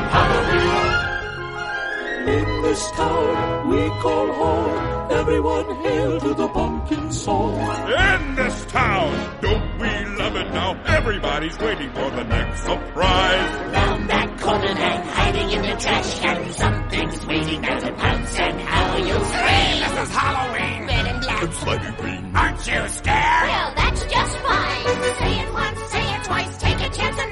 In 2.27 2.61
this 2.61 2.91
town 2.91 3.69
we 3.69 3.89
call 4.01 4.31
home. 4.33 5.11
Everyone 5.11 5.75
hail 5.83 6.19
to 6.19 6.33
the 6.33 6.47
pumpkin 6.49 7.11
song. 7.11 7.59
In 7.89 8.35
this 8.35 8.65
town, 8.65 9.39
don't 9.41 9.79
we 9.79 9.89
love 10.17 10.35
it 10.35 10.51
now? 10.51 10.81
Everybody's 10.85 11.57
waiting 11.59 11.91
for 11.93 12.09
the 12.11 12.23
next 12.23 12.61
surprise. 12.61 13.73
Round 13.73 14.09
that 14.09 14.39
corner 14.39 14.75
hang 14.75 15.03
hiding 15.07 15.49
in 15.51 15.61
the 15.61 15.75
trash 15.81 16.19
can. 16.19 16.53
Something's 16.53 17.25
waiting 17.25 17.61
there 17.61 17.79
to 17.79 17.93
pounce 17.93 18.39
and 18.39 18.61
how 18.61 18.97
you 18.97 19.13
scream. 19.13 19.79
This 19.81 20.09
is 20.09 20.15
Halloween. 20.15 20.87
Red 20.87 21.07
and 21.07 21.21
black. 21.21 21.43
And 21.43 21.53
slimy 21.53 21.91
green. 21.97 22.35
Aren't 22.35 22.67
you 22.67 22.87
scared? 22.87 23.49
Well, 23.49 23.73
that's 23.75 24.05
just 24.05 24.37
fine. 24.37 24.85
Say 25.21 25.39
it 25.41 25.53
once, 25.53 25.79
say 25.91 26.15
it 26.15 26.23
twice, 26.23 26.57
take 26.57 26.79
a 26.79 26.89
chance 26.89 27.17
and 27.19 27.30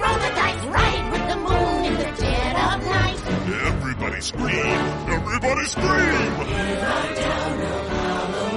Everybody 4.19 4.51
scream! 4.51 4.75
Everybody 5.07 5.65
scream! 5.65 6.31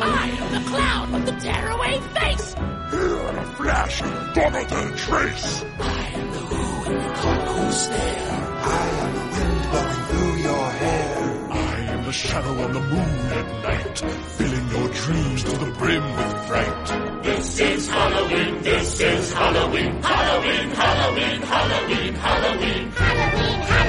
I 0.02 0.36
am 0.40 0.48
the 0.52 0.70
clown 0.70 1.12
with 1.12 1.26
the 1.26 1.32
tearaway 1.38 2.00
face. 2.18 2.54
Here 2.90 3.28
in 3.28 3.38
a 3.38 3.44
flash, 3.54 4.02
follow 4.02 4.64
the 4.64 4.96
trace. 4.96 5.64
I 5.78 6.02
am 6.18 6.32
the 6.32 6.38
who 6.38 6.90
in 6.90 6.98
the 6.98 7.12
cold 7.14 7.46
cold 7.46 7.72
stare. 7.72 8.42
I 8.58 8.88
am 9.02 9.12
the 9.14 9.24
wind 9.38 9.62
blowing 9.70 10.02
through 10.08 10.36
your 10.42 10.70
hair. 10.82 11.52
I 11.52 11.80
am 11.92 12.04
the 12.06 12.12
shadow 12.12 12.64
on 12.64 12.72
the 12.72 12.80
moon 12.80 13.32
at 13.38 13.62
night, 13.62 13.98
filling 14.36 14.68
your 14.68 14.88
dreams 14.88 15.44
to 15.44 15.56
the 15.64 15.70
brim 15.78 16.02
with 16.16 16.46
fright. 16.48 17.22
This 17.22 17.60
is 17.60 17.88
Halloween, 17.88 18.62
this 18.62 19.00
is 19.00 19.32
Halloween, 19.32 20.02
Halloween, 20.02 20.70
Halloween, 20.70 21.40
Halloween, 21.42 22.14
Halloween. 22.14 22.90
Halloween, 22.90 22.90
Halloween. 22.90 23.81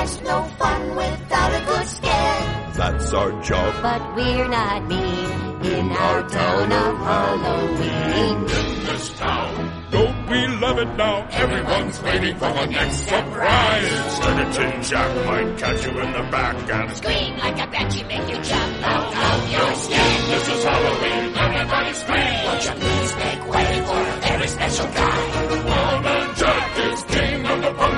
Life's 0.00 0.22
no 0.22 0.42
fun 0.58 0.96
without 0.96 1.52
a 1.60 1.66
good 1.66 1.86
scare. 1.86 2.72
That's 2.72 3.12
our 3.12 3.32
job. 3.42 3.82
But 3.82 4.16
we're 4.16 4.48
not 4.48 4.86
mean 4.88 5.30
in 5.60 5.92
our 5.92 6.26
town 6.26 6.72
of 6.72 6.96
Halloween. 7.04 8.36
in 8.38 8.46
this 8.86 9.10
town. 9.18 9.86
Don't 9.90 10.26
we 10.30 10.46
love 10.56 10.78
it 10.78 10.96
now? 10.96 11.28
Everyone's 11.28 12.02
waiting 12.02 12.34
for 12.38 12.50
the 12.50 12.64
next 12.64 12.96
surprise. 12.96 14.14
Skeleton 14.16 14.82
Jack 14.84 15.26
might 15.26 15.58
catch 15.58 15.84
you 15.84 16.00
in 16.00 16.12
the 16.12 16.26
back 16.30 16.56
and 16.70 16.96
Scream 16.96 17.36
like 17.36 17.58
a 17.60 17.70
banshee, 17.70 18.04
make 18.04 18.26
you 18.30 18.40
jump 18.42 18.82
out 18.82 19.12
of 19.28 19.52
your 19.52 19.74
skin. 19.84 20.30
This 20.30 20.48
is 20.48 20.64
Halloween. 20.64 21.36
Everybody 21.36 21.92
scream. 21.92 22.44
Won't 22.46 22.64
you 22.64 22.72
please 22.72 23.16
make 23.16 23.48
way 23.52 23.82
for 23.84 24.00
a 24.00 24.20
very 24.24 24.48
special 24.48 24.86
guy? 24.86 25.59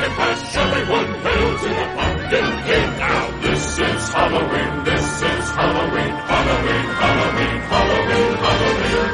Pumpkin 0.02 0.16
patch. 0.16 0.56
Everyone 0.56 1.14
hail 1.22 1.58
to 1.58 1.68
the 1.68 1.86
pumpkin 1.96 2.48
king. 2.66 2.90
Now 2.98 3.40
this 3.40 3.78
is 3.78 4.12
Halloween. 4.12 4.84
This 4.84 5.22
is 5.22 5.50
Halloween. 5.50 6.14
Halloween. 6.30 6.86
Halloween. 7.02 7.60
Halloween. 7.72 8.32
Halloween. 8.44 9.12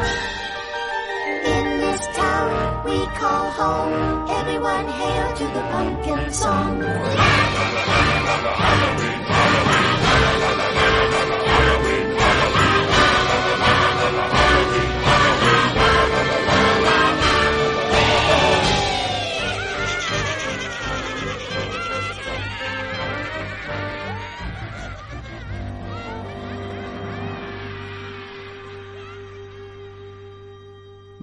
In 1.44 1.64
this 1.80 2.02
town 2.16 2.84
we 2.84 2.98
call 3.20 3.50
home. 3.50 4.28
Everyone 4.30 4.86
hail 4.88 5.36
to 5.36 5.44
the 5.44 5.62
pumpkin 5.72 6.32
song. 6.32 6.82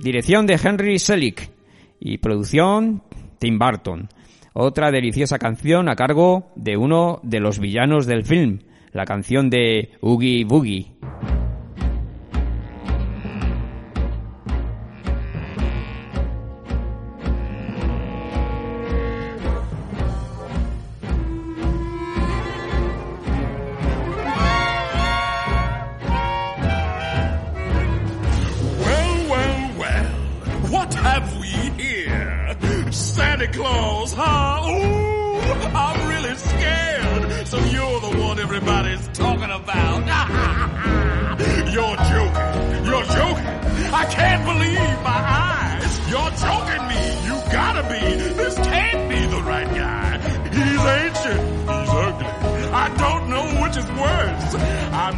Dirección 0.05 0.45
de 0.45 0.59
Henry 0.63 0.99
Selick 0.99 1.49
y 1.99 2.19
producción 2.19 3.01
Tim 3.39 3.57
Burton. 3.57 4.07
Otra 4.53 4.91
deliciosa 4.91 5.39
canción 5.39 5.89
a 5.89 5.95
cargo 5.95 6.51
de 6.55 6.77
uno 6.77 7.19
de 7.23 7.39
los 7.39 7.57
villanos 7.57 8.05
del 8.05 8.23
film, 8.23 8.59
la 8.91 9.05
canción 9.05 9.49
de 9.49 9.93
Oogie 10.01 10.45
Boogie. 10.45 10.91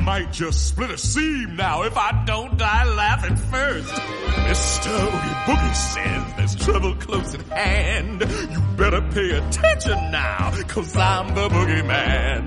Might 0.08 0.32
just 0.32 0.70
split 0.70 0.90
a 0.90 0.98
seam 0.98 1.58
now 1.58 1.84
if 1.84 1.98
I 1.98 2.24
don't 2.26 2.58
die 2.58 2.86
laughing 2.86 3.36
first. 3.36 3.94
Mr. 3.94 5.04
Oogie 5.04 5.36
Boogie 5.46 5.76
says 5.76 6.34
there's 6.38 6.56
trouble 6.56 6.96
close 6.96 7.36
at 7.36 7.42
hand. 7.50 8.22
You 8.22 8.62
better 8.78 9.02
pay 9.02 9.32
attention 9.32 9.98
now, 10.12 10.52
cause 10.70 10.96
I'm 10.96 11.36
the 11.36 11.50
boogeyman. 11.50 12.40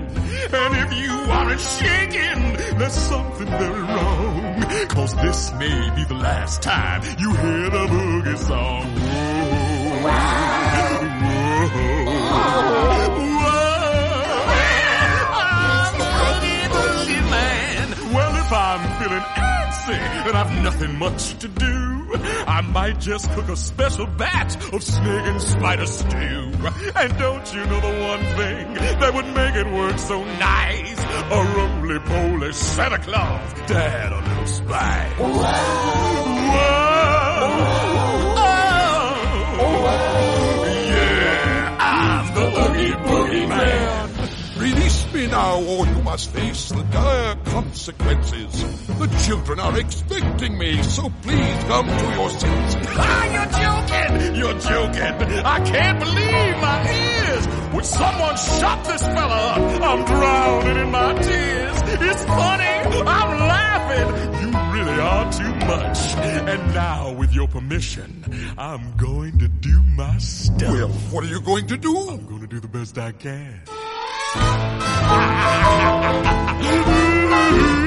And 0.59 0.75
if 0.83 0.91
you 1.03 1.11
aren't 1.11 1.61
shaking, 1.61 2.77
there's 2.79 2.93
something 2.93 3.45
very 3.45 3.81
wrong. 3.81 4.63
Cause 4.87 5.13
this 5.17 5.53
may 5.53 5.91
be 5.95 6.03
the 6.05 6.15
last 6.15 6.63
time 6.63 7.03
you 7.19 7.29
hear 7.29 7.69
the 7.69 7.85
boogie 7.93 8.37
song. 8.39 8.87
Whoa. 10.03 12.10
Antsy 19.91 20.27
and 20.27 20.37
I've 20.37 20.63
nothing 20.63 20.97
much 20.99 21.37
to 21.39 21.47
do, 21.47 21.67
I 22.47 22.61
might 22.61 22.99
just 22.99 23.29
cook 23.31 23.49
a 23.49 23.55
special 23.55 24.05
batch 24.05 24.55
of 24.73 24.83
snake 24.83 25.25
and 25.27 25.41
spider 25.41 25.85
stew. 25.85 26.51
And 26.95 27.17
don't 27.17 27.53
you 27.53 27.65
know 27.65 27.79
the 27.79 27.93
one 28.01 28.23
thing 28.35 28.73
that 28.99 29.13
would 29.13 29.27
make 29.27 29.55
it 29.55 29.67
work 29.71 29.97
so 29.97 30.23
nice? 30.23 30.99
A 31.31 31.43
roly-poly 31.55 32.53
Santa 32.53 32.97
Claus 32.99 33.53
to 33.67 33.75
add 33.75 34.11
a 34.11 34.19
little 34.21 34.47
spice. 34.47 35.17
Whoa. 35.17 35.27
Yeah, 40.91 41.77
I'm 41.79 42.33
the 42.35 42.45
Oogie 42.61 42.91
Boogie 42.91 43.47
Man. 43.47 44.09
Release 44.57 45.13
me 45.13 45.27
now, 45.27 45.61
or 45.61 45.87
you 45.87 46.01
must 46.03 46.29
face 46.31 46.69
the 46.69 46.83
dire 46.83 47.35
consequences. 47.51 48.87
The 48.87 49.07
children 49.25 49.59
are 49.59 49.77
expecting 49.79 50.57
me, 50.57 50.81
so 50.83 51.09
please 51.21 51.63
come 51.65 51.87
to 51.87 52.05
your 52.15 52.29
senses. 52.29 52.87
Ah, 53.03 53.25
you're 53.35 53.51
joking! 53.61 54.35
You're 54.35 54.59
joking! 54.59 55.13
I 55.45 55.59
can't 55.65 55.99
believe 55.99 56.55
my 56.67 56.79
ears! 56.91 57.73
Would 57.73 57.85
someone 57.85 58.37
shut 58.37 58.83
this 58.85 59.01
fella 59.01 59.35
up? 59.51 59.81
I'm 59.81 60.05
drowning 60.05 60.77
in 60.77 60.91
my 60.91 61.13
tears. 61.21 61.77
It's 62.09 62.23
funny! 62.25 63.01
I'm 63.17 63.39
laughing! 63.55 64.07
You 64.41 64.49
really 64.73 64.99
are 65.01 65.31
too 65.33 65.55
much. 65.65 65.97
And 66.51 66.73
now, 66.73 67.11
with 67.13 67.33
your 67.33 67.47
permission, 67.47 68.23
I'm 68.57 68.95
going 68.97 69.39
to 69.39 69.47
do 69.47 69.81
my 69.95 70.17
stuff. 70.19 70.61
Well, 70.61 70.89
what 71.11 71.23
are 71.25 71.27
you 71.27 71.41
going 71.41 71.67
to 71.67 71.77
do? 71.77 71.97
I'm 72.09 72.25
going 72.27 72.41
to 72.41 72.47
do 72.47 72.59
the 72.59 72.67
best 72.67 72.97
I 72.97 73.11
can. 73.11 73.61
Thank 77.51 77.75
you. 77.75 77.80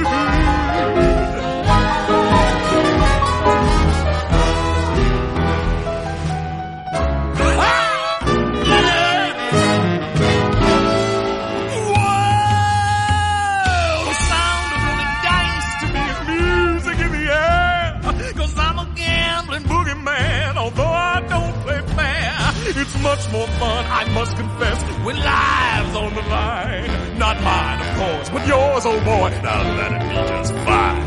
Much 23.05 23.31
more 23.31 23.47
fun, 23.61 23.85
I 23.85 24.05
must 24.15 24.35
confess, 24.35 24.83
when 25.05 25.17
lives 25.17 25.95
on 25.95 26.15
the 26.15 26.23
line. 26.23 27.19
Not 27.19 27.37
mine, 27.45 27.79
of 27.85 27.91
course, 28.01 28.29
but 28.31 28.43
yours, 28.49 28.83
oh 28.87 28.99
boy. 29.05 29.29
Now 29.45 29.61
that'd 29.79 30.09
be 30.09 30.17
just 30.33 30.53
fine. 30.65 31.05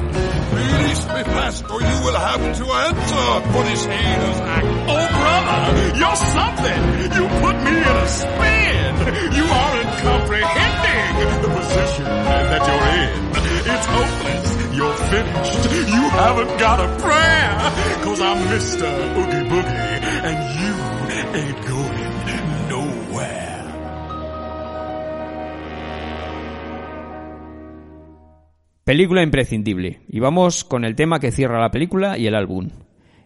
Release 0.53 1.03
me 1.09 1.21
fast, 1.33 1.65
or 1.73 1.81
you 1.81 1.97
will 2.05 2.19
have 2.29 2.43
to 2.59 2.65
answer 2.85 3.27
for 3.51 3.63
this 3.65 3.83
heinous 3.85 4.39
act. 4.55 4.67
Oh, 4.93 5.07
brother, 5.17 5.61
you're 5.97 6.21
something. 6.37 6.81
You 7.17 7.23
put 7.41 7.55
me 7.65 7.73
in 7.89 7.95
a 8.05 8.07
spin. 8.07 8.93
You 9.33 9.45
aren't 9.49 9.93
comprehending 10.05 11.41
the 11.41 11.49
position 11.49 12.05
that 12.05 12.61
you're 12.69 12.87
in. 13.01 13.17
It's 13.73 13.87
hopeless. 13.97 14.47
You're 14.77 14.99
finished. 15.09 15.63
You 15.89 16.03
haven't 16.21 16.59
got 16.59 16.77
a 16.79 16.89
prayer. 17.01 17.57
Cause 18.05 18.21
I'm 18.21 18.37
Mr. 18.53 18.87
Oogie 19.17 19.49
Boogie, 19.49 19.97
and 20.29 20.37
you 20.61 20.96
ain't 21.37 21.67
going 21.67 22.69
nowhere. 22.69 23.57
Película 28.83 29.21
imprescindible. 29.21 30.01
Y 30.07 30.19
vamos 30.19 30.63
con 30.63 30.85
el 30.85 30.95
tema 30.95 31.19
que 31.19 31.31
cierra 31.31 31.59
la 31.59 31.71
película 31.71 32.17
y 32.17 32.27
el 32.27 32.35
álbum. 32.35 32.69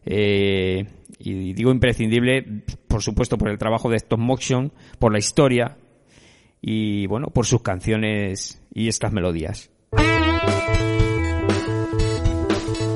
Eh, 0.05 0.85
y 1.19 1.53
digo 1.53 1.71
imprescindible, 1.71 2.43
por 2.87 3.03
supuesto, 3.03 3.37
por 3.37 3.49
el 3.49 3.57
trabajo 3.57 3.89
de 3.89 3.97
stop 3.97 4.19
motion, 4.19 4.73
por 4.97 5.11
la 5.11 5.19
historia 5.19 5.77
y, 6.61 7.05
bueno, 7.07 7.27
por 7.27 7.45
sus 7.45 7.61
canciones 7.61 8.61
y 8.73 8.87
estas 8.87 9.13
melodías. 9.13 9.69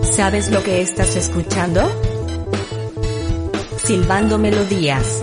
¿Sabes 0.01 0.49
lo 0.51 0.63
que 0.63 0.81
estás 0.81 1.15
escuchando? 1.17 1.81
Silbando 3.85 4.39
Melodías. 4.39 5.21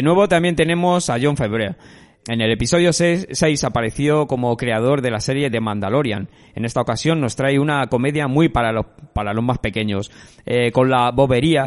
De 0.00 0.04
nuevo 0.04 0.28
también 0.28 0.56
tenemos 0.56 1.10
a 1.10 1.18
John 1.20 1.36
Favreau. 1.36 1.74
En 2.26 2.40
el 2.40 2.50
episodio 2.50 2.90
6 2.90 3.64
apareció 3.64 4.26
como 4.26 4.56
creador 4.56 5.02
de 5.02 5.10
la 5.10 5.20
serie 5.20 5.50
The 5.50 5.60
Mandalorian. 5.60 6.30
En 6.54 6.64
esta 6.64 6.80
ocasión 6.80 7.20
nos 7.20 7.36
trae 7.36 7.58
una 7.58 7.86
comedia 7.88 8.26
muy 8.26 8.48
para 8.48 8.72
los, 8.72 8.86
para 9.12 9.34
los 9.34 9.44
más 9.44 9.58
pequeños, 9.58 10.10
eh, 10.46 10.72
con 10.72 10.88
la 10.88 11.10
bobería 11.10 11.66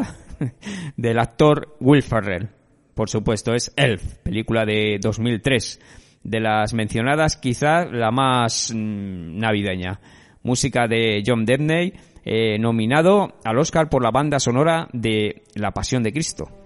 del 0.96 1.20
actor 1.20 1.76
Will 1.78 2.02
Ferrell. 2.02 2.48
Por 2.94 3.08
supuesto, 3.08 3.54
es 3.54 3.72
Elf, 3.76 4.02
película 4.24 4.64
de 4.64 4.98
2003. 5.00 5.80
De 6.24 6.40
las 6.40 6.74
mencionadas, 6.74 7.36
quizás 7.36 7.86
la 7.92 8.10
más 8.10 8.72
mm, 8.74 9.38
navideña. 9.38 10.00
Música 10.42 10.88
de 10.88 11.22
John 11.24 11.44
Debney, 11.44 11.92
eh, 12.24 12.58
nominado 12.58 13.34
al 13.44 13.58
Oscar 13.58 13.88
por 13.88 14.02
la 14.02 14.10
banda 14.10 14.40
sonora 14.40 14.88
de 14.92 15.44
La 15.54 15.70
Pasión 15.70 16.02
de 16.02 16.12
Cristo. 16.12 16.63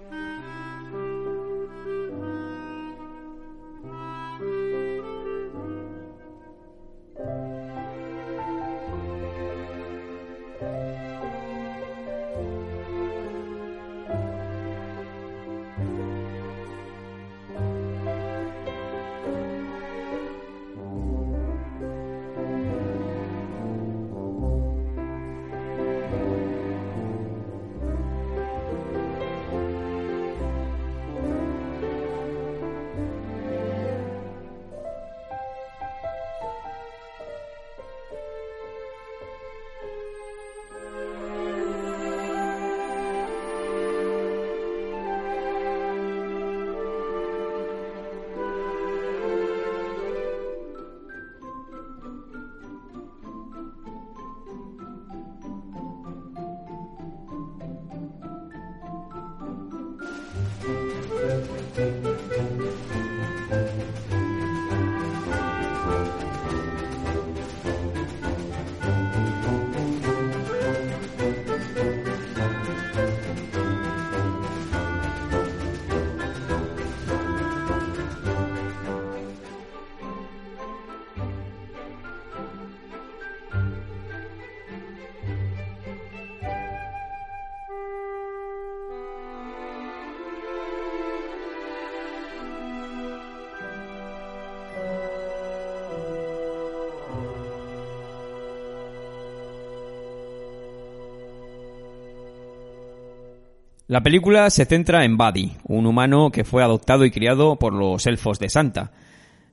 La 103.88 104.02
película 104.02 104.50
se 104.50 104.66
centra 104.66 105.06
en 105.06 105.16
Buddy, 105.16 105.52
un 105.64 105.86
humano 105.86 106.30
que 106.30 106.44
fue 106.44 106.62
adoptado 106.62 107.06
y 107.06 107.10
criado 107.10 107.56
por 107.56 107.72
los 107.72 108.06
elfos 108.06 108.38
de 108.38 108.50
Santa. 108.50 108.92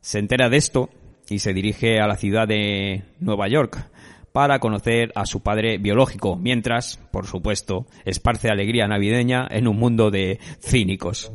Se 0.01 0.19
entera 0.19 0.49
de 0.49 0.57
esto 0.57 0.89
y 1.29 1.39
se 1.39 1.53
dirige 1.53 2.01
a 2.01 2.07
la 2.07 2.17
ciudad 2.17 2.45
de 2.45 3.05
Nueva 3.21 3.47
York 3.47 3.89
para 4.33 4.59
conocer 4.59 5.13
a 5.15 5.25
su 5.25 5.41
padre 5.41 5.77
biológico, 5.77 6.35
mientras, 6.35 6.97
por 7.13 7.27
supuesto, 7.27 7.85
esparce 8.03 8.49
alegría 8.49 8.89
navideña 8.89 9.47
en 9.49 9.69
un 9.69 9.77
mundo 9.77 10.11
de 10.11 10.37
cínicos. 10.59 11.31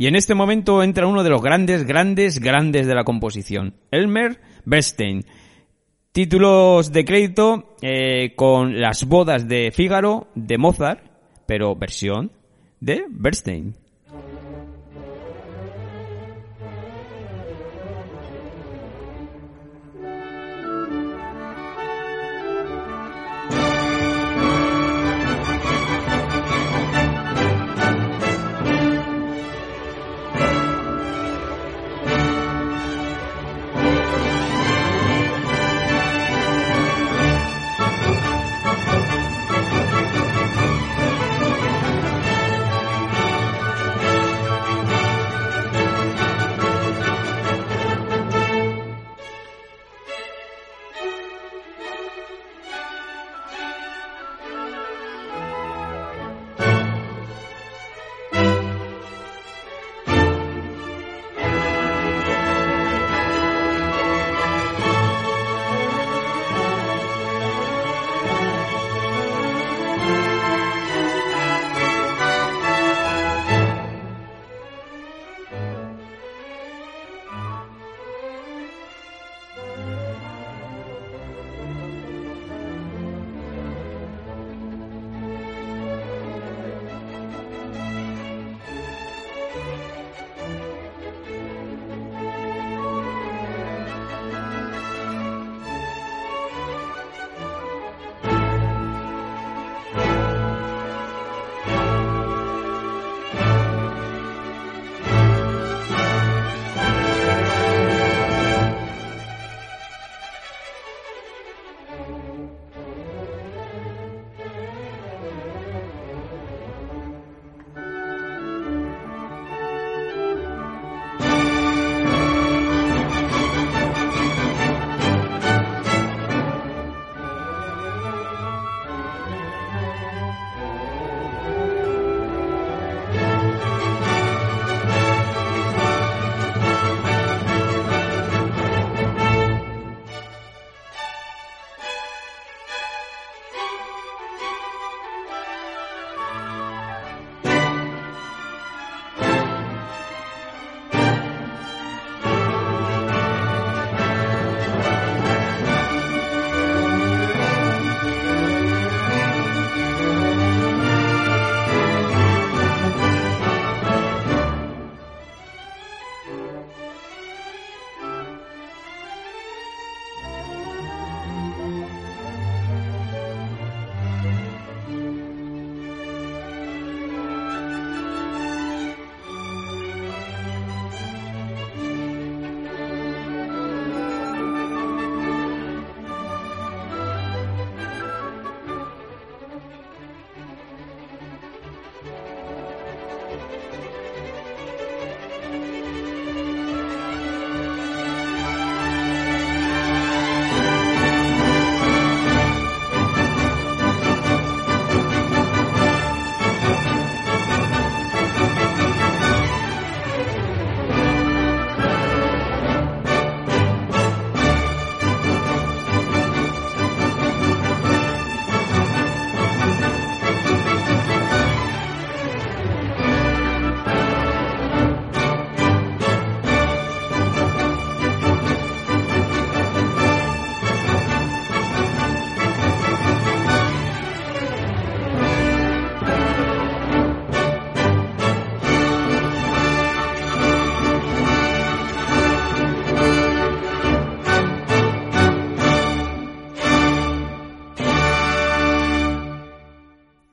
Y 0.00 0.06
en 0.06 0.14
este 0.14 0.36
momento 0.36 0.84
entra 0.84 1.08
uno 1.08 1.24
de 1.24 1.30
los 1.30 1.42
grandes, 1.42 1.84
grandes, 1.84 2.38
grandes 2.38 2.86
de 2.86 2.94
la 2.94 3.02
composición, 3.02 3.74
Elmer 3.90 4.40
Bernstein. 4.64 5.24
Títulos 6.12 6.92
de 6.92 7.04
crédito 7.04 7.74
eh, 7.82 8.32
con 8.36 8.80
Las 8.80 9.06
bodas 9.06 9.48
de 9.48 9.72
Fígaro 9.72 10.28
de 10.36 10.56
Mozart, 10.56 11.02
pero 11.46 11.74
versión 11.74 12.30
de 12.78 13.06
Bernstein. 13.10 13.74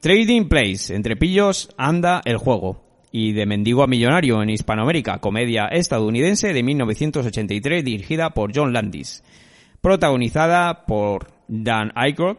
Trading 0.05 0.47
Place, 0.47 0.93
entre 0.93 1.15
pillos 1.15 1.67
anda 1.79 2.21
el 2.25 2.37
juego. 2.37 2.79
Y 3.11 3.33
de 3.33 3.47
Mendigo 3.47 3.81
a 3.81 3.87
Millonario 3.87 4.43
en 4.43 4.51
Hispanoamérica, 4.51 5.17
comedia 5.17 5.65
estadounidense 5.65 6.53
de 6.53 6.61
1983 6.61 7.83
dirigida 7.83 8.29
por 8.29 8.55
John 8.55 8.71
Landis. 8.71 9.23
Protagonizada 9.81 10.85
por 10.85 11.31
Dan 11.47 11.91
Aykroyd, 11.95 12.37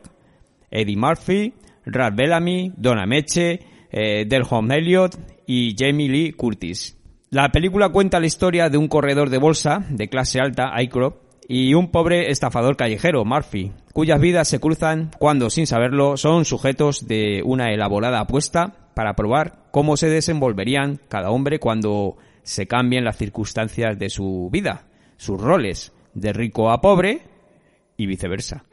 Eddie 0.70 0.96
Murphy, 0.96 1.54
Ralph 1.84 2.14
Bellamy, 2.14 2.70
Donna 2.76 3.04
Meche, 3.04 3.58
eh, 3.90 4.24
Delhom 4.28 4.70
Elliott 4.70 5.16
y 5.48 5.74
Jamie 5.76 6.08
Lee 6.08 6.34
Curtis. 6.34 6.96
La 7.30 7.50
película 7.50 7.88
cuenta 7.88 8.20
la 8.20 8.26
historia 8.26 8.70
de 8.70 8.78
un 8.78 8.86
corredor 8.86 9.28
de 9.28 9.38
bolsa 9.38 9.84
de 9.90 10.08
clase 10.08 10.38
alta, 10.38 10.70
Aykroyd, 10.72 11.14
y 11.48 11.74
un 11.74 11.90
pobre 11.90 12.30
estafador 12.30 12.76
callejero, 12.76 13.24
Murphy, 13.24 13.72
cuyas 13.92 14.20
vidas 14.20 14.48
se 14.48 14.58
cruzan 14.58 15.10
cuando, 15.18 15.50
sin 15.50 15.66
saberlo, 15.66 16.16
son 16.16 16.44
sujetos 16.44 17.06
de 17.06 17.42
una 17.44 17.72
elaborada 17.72 18.20
apuesta 18.20 18.90
para 18.94 19.14
probar 19.14 19.66
cómo 19.70 19.96
se 19.96 20.08
desenvolverían 20.08 21.00
cada 21.08 21.30
hombre 21.30 21.58
cuando 21.58 22.16
se 22.42 22.66
cambien 22.66 23.04
las 23.04 23.16
circunstancias 23.16 23.98
de 23.98 24.08
su 24.08 24.48
vida, 24.50 24.86
sus 25.16 25.40
roles, 25.40 25.92
de 26.14 26.32
rico 26.32 26.70
a 26.70 26.80
pobre 26.80 27.22
y 27.96 28.06
viceversa. 28.06 28.64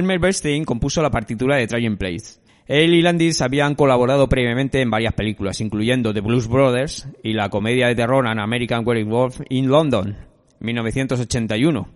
Elmer 0.00 0.18
Bernstein 0.18 0.64
compuso 0.64 1.02
la 1.02 1.10
partitura 1.10 1.56
de 1.56 1.66
Trying 1.66 1.98
Place. 1.98 2.40
Él 2.66 2.94
y 2.94 3.02
Landis 3.02 3.42
habían 3.42 3.74
colaborado 3.74 4.28
previamente 4.28 4.80
en 4.80 4.90
varias 4.90 5.12
películas, 5.12 5.60
incluyendo 5.60 6.14
The 6.14 6.22
Blues 6.22 6.48
Brothers 6.48 7.06
y 7.22 7.34
la 7.34 7.50
comedia 7.50 7.88
de 7.88 7.94
terror 7.94 8.26
An 8.26 8.38
American 8.38 8.86
Werewolf 8.86 9.40
in 9.50 9.68
London, 9.68 10.16
1981. 10.60 11.88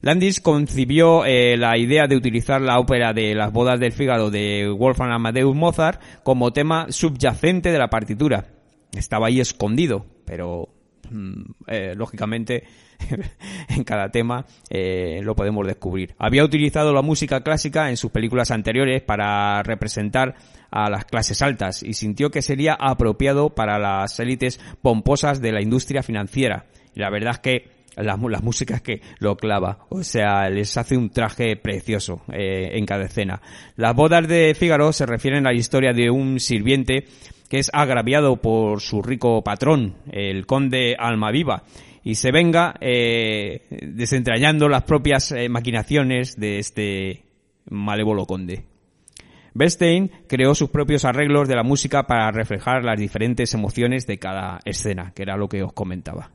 Landis 0.00 0.40
concibió 0.40 1.26
eh, 1.26 1.58
la 1.58 1.76
idea 1.76 2.06
de 2.06 2.16
utilizar 2.16 2.62
la 2.62 2.78
ópera 2.78 3.12
de 3.12 3.34
las 3.34 3.52
bodas 3.52 3.78
del 3.78 3.92
Fígado 3.92 4.30
de 4.30 4.70
Wolfgang 4.70 5.12
Amadeus 5.12 5.54
Mozart 5.54 6.00
como 6.22 6.52
tema 6.52 6.86
subyacente 6.88 7.70
de 7.70 7.78
la 7.78 7.90
partitura. 7.90 8.46
Estaba 8.96 9.26
ahí 9.26 9.40
escondido, 9.40 10.06
pero 10.24 10.70
eh, 11.66 11.94
lógicamente 11.96 12.64
en 13.68 13.84
cada 13.84 14.10
tema 14.10 14.46
eh, 14.70 15.20
lo 15.22 15.34
podemos 15.34 15.66
descubrir. 15.66 16.14
Había 16.18 16.44
utilizado 16.44 16.92
la 16.92 17.02
música 17.02 17.42
clásica 17.42 17.90
en 17.90 17.96
sus 17.96 18.10
películas 18.10 18.50
anteriores 18.50 19.02
para 19.02 19.62
representar 19.62 20.34
a 20.70 20.88
las 20.88 21.04
clases 21.04 21.42
altas 21.42 21.82
y 21.82 21.94
sintió 21.94 22.30
que 22.30 22.42
sería 22.42 22.74
apropiado 22.74 23.50
para 23.50 23.78
las 23.78 24.18
élites 24.20 24.60
pomposas 24.80 25.40
de 25.40 25.52
la 25.52 25.62
industria 25.62 26.02
financiera. 26.02 26.66
Y 26.94 27.00
la 27.00 27.10
verdad 27.10 27.32
es 27.32 27.38
que 27.40 27.82
las, 27.96 28.18
las 28.20 28.42
músicas 28.42 28.80
que 28.80 29.00
lo 29.18 29.36
clava, 29.36 29.86
o 29.90 30.02
sea, 30.02 30.48
les 30.48 30.76
hace 30.76 30.96
un 30.96 31.10
traje 31.10 31.56
precioso 31.56 32.22
eh, 32.32 32.70
en 32.72 32.86
cada 32.86 33.04
escena. 33.04 33.40
Las 33.76 33.94
bodas 33.94 34.26
de 34.26 34.54
Fígaro 34.54 34.92
se 34.92 35.06
refieren 35.06 35.46
a 35.46 35.50
la 35.50 35.58
historia 35.58 35.92
de 35.92 36.10
un 36.10 36.40
sirviente 36.40 37.06
que 37.52 37.58
es 37.58 37.70
agraviado 37.74 38.36
por 38.36 38.80
su 38.80 39.02
rico 39.02 39.44
patrón, 39.44 39.96
el 40.10 40.46
conde 40.46 40.96
Almaviva, 40.98 41.64
y 42.02 42.14
se 42.14 42.32
venga 42.32 42.74
eh, 42.80 43.66
desentrañando 43.68 44.70
las 44.70 44.84
propias 44.84 45.32
eh, 45.32 45.50
maquinaciones 45.50 46.40
de 46.40 46.58
este 46.58 47.24
malévolo 47.68 48.24
conde. 48.24 48.64
Bernstein 49.52 50.10
creó 50.28 50.54
sus 50.54 50.70
propios 50.70 51.04
arreglos 51.04 51.46
de 51.46 51.56
la 51.56 51.62
música 51.62 52.06
para 52.06 52.30
reflejar 52.30 52.84
las 52.84 52.98
diferentes 52.98 53.52
emociones 53.52 54.06
de 54.06 54.18
cada 54.18 54.60
escena, 54.64 55.12
que 55.14 55.22
era 55.22 55.36
lo 55.36 55.50
que 55.50 55.62
os 55.62 55.74
comentaba. 55.74 56.30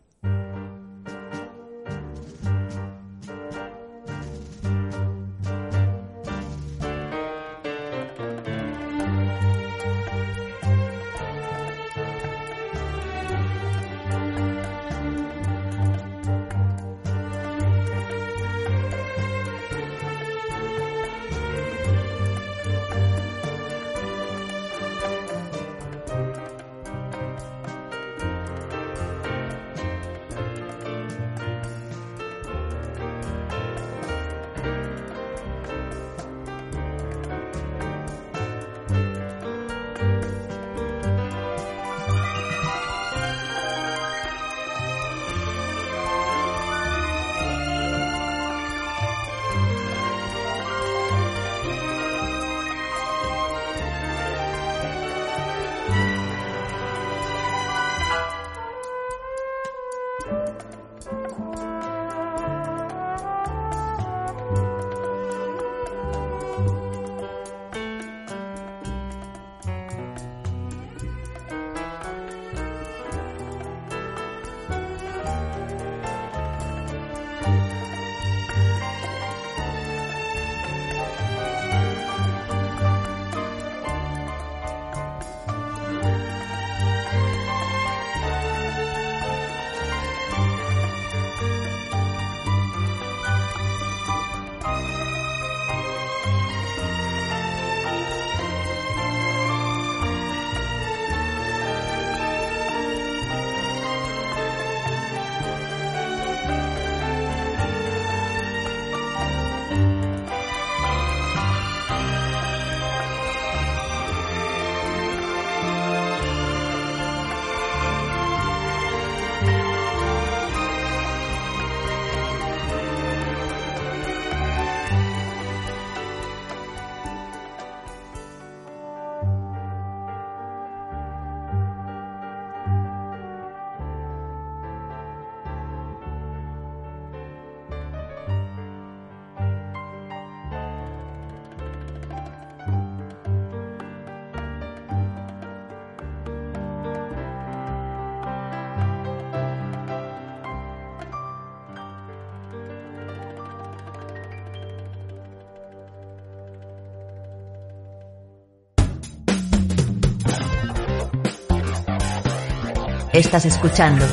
Estás 163.18 163.46
escuchando. 163.46 164.06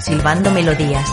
Silbando 0.00 0.50
Melodías. 0.52 1.06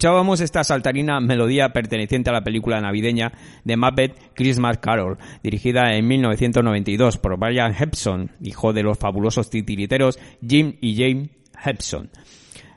Escuchábamos 0.00 0.40
esta 0.40 0.64
saltarina 0.64 1.20
melodía 1.20 1.74
perteneciente 1.74 2.30
a 2.30 2.32
la 2.32 2.42
película 2.42 2.80
navideña 2.80 3.32
de 3.64 3.76
Muppet 3.76 4.32
Christmas 4.32 4.78
Carol, 4.78 5.18
dirigida 5.42 5.94
en 5.94 6.08
1992 6.08 7.18
por 7.18 7.38
Brian 7.38 7.74
Hepson, 7.78 8.30
hijo 8.40 8.72
de 8.72 8.82
los 8.82 8.96
fabulosos 8.96 9.50
titiriteros 9.50 10.18
Jim 10.40 10.78
y 10.80 10.96
Jane 10.96 11.28
Hepson. 11.62 12.08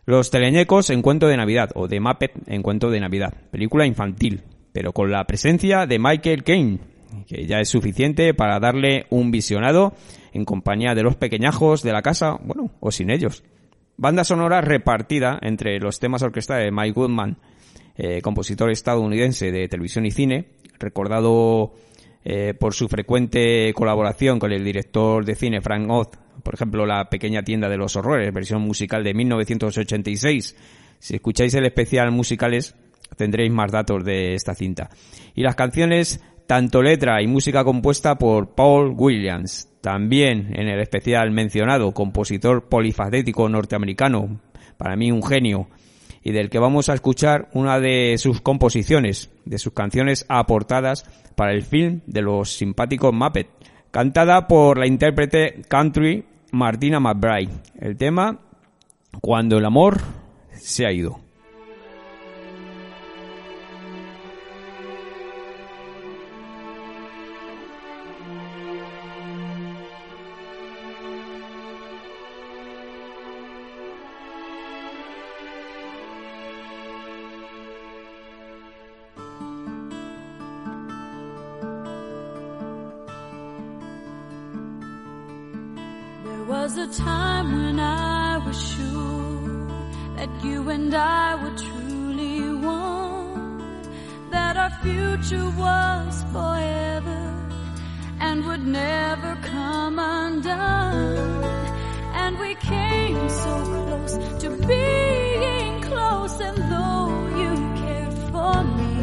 Los 0.05 0.31
teleñecos 0.31 0.89
en 0.89 1.01
cuento 1.01 1.27
de 1.27 1.37
Navidad, 1.37 1.69
o 1.75 1.87
de 1.87 2.01
Muppet 2.01 2.33
en 2.45 2.61
cuento 2.61 2.91
de 2.91 2.99
Navidad, 2.99 3.33
película 3.51 3.85
infantil, 3.85 4.41
pero 4.73 4.91
con 4.91 5.09
la 5.09 5.23
presencia 5.23 5.85
de 5.85 5.99
Michael 5.99 6.43
Caine, 6.43 6.79
que 7.25 7.45
ya 7.45 7.61
es 7.61 7.69
suficiente 7.69 8.33
para 8.33 8.59
darle 8.59 9.05
un 9.11 9.31
visionado 9.31 9.93
en 10.33 10.43
compañía 10.43 10.93
de 10.93 11.03
los 11.03 11.15
pequeñajos 11.15 11.83
de 11.83 11.93
la 11.93 12.01
casa, 12.01 12.37
bueno, 12.43 12.69
o 12.81 12.91
sin 12.91 13.09
ellos. 13.11 13.45
Banda 13.97 14.23
sonora 14.23 14.61
repartida 14.61 15.37
entre 15.41 15.79
los 15.79 15.99
temas 15.99 16.23
orquestales 16.23 16.65
de 16.65 16.71
Mike 16.71 16.93
Goodman, 16.93 17.37
eh, 17.95 18.21
compositor 18.21 18.71
estadounidense 18.71 19.51
de 19.51 19.67
televisión 19.67 20.05
y 20.05 20.11
cine, 20.11 20.47
recordado 20.79 21.73
eh, 22.25 22.53
por 22.55 22.73
su 22.73 22.87
frecuente 22.87 23.71
colaboración 23.73 24.39
con 24.39 24.51
el 24.51 24.63
director 24.63 25.23
de 25.25 25.35
cine 25.35 25.61
Frank 25.61 25.89
Oz, 25.91 26.09
por 26.41 26.55
ejemplo, 26.55 26.85
La 26.85 27.09
pequeña 27.09 27.43
tienda 27.43 27.69
de 27.69 27.77
los 27.77 27.95
horrores, 27.95 28.33
versión 28.33 28.61
musical 28.61 29.03
de 29.03 29.13
1986. 29.13 30.55
Si 30.99 31.15
escucháis 31.15 31.53
el 31.53 31.65
especial 31.65 32.11
musicales, 32.11 32.75
tendréis 33.15 33.51
más 33.51 33.71
datos 33.71 34.03
de 34.03 34.33
esta 34.33 34.55
cinta. 34.55 34.89
Y 35.35 35.43
las 35.43 35.55
canciones, 35.55 36.23
tanto 36.53 36.83
letra 36.83 37.19
y 37.19 37.25
música 37.25 37.63
compuesta 37.63 38.13
por 38.13 38.53
Paul 38.53 38.93
Williams. 38.95 39.67
También 39.81 40.53
en 40.53 40.67
el 40.67 40.79
especial 40.81 41.31
mencionado, 41.31 41.95
compositor 41.95 42.69
polifacético 42.69 43.49
norteamericano, 43.49 44.39
para 44.77 44.95
mí 44.95 45.11
un 45.11 45.23
genio, 45.23 45.67
y 46.21 46.31
del 46.31 46.51
que 46.51 46.59
vamos 46.59 46.89
a 46.89 46.93
escuchar 46.93 47.49
una 47.53 47.79
de 47.79 48.19
sus 48.19 48.39
composiciones, 48.39 49.31
de 49.45 49.57
sus 49.57 49.73
canciones 49.73 50.27
aportadas 50.29 51.05
para 51.35 51.53
el 51.53 51.63
film 51.63 52.01
de 52.05 52.21
los 52.21 52.51
simpáticos 52.51 53.11
Muppet, 53.11 53.47
cantada 53.89 54.47
por 54.47 54.77
la 54.77 54.85
intérprete 54.85 55.63
country 55.67 56.23
Martina 56.51 56.99
McBride. 56.99 57.49
El 57.79 57.97
tema, 57.97 58.41
Cuando 59.21 59.57
el 59.57 59.65
amor 59.65 60.01
se 60.51 60.85
ha 60.85 60.91
ido. 60.91 61.19
That 90.23 90.45
you 90.45 90.69
and 90.69 90.95
I 90.95 91.35
were 91.35 91.55
truly 91.57 92.55
one, 92.55 93.81
that 94.29 94.55
our 94.55 94.71
future 94.81 95.49
was 95.57 96.23
forever 96.31 97.23
and 98.21 98.45
would 98.45 98.65
never 98.65 99.35
come 99.41 99.99
undone. 99.99 101.43
And 102.21 102.39
we 102.39 102.55
came 102.55 103.27
so 103.27 103.53
close 103.73 104.13
to 104.43 104.49
being 104.65 105.81
close, 105.81 106.39
and 106.39 106.57
though 106.71 107.09
you 107.41 107.53
cared 107.81 108.17
for 108.31 108.63
me, 108.77 108.95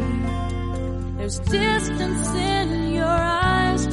there's 1.17 1.39
distance 1.39 2.29
in 2.33 2.93
your 2.93 3.17
eyes 3.49 3.85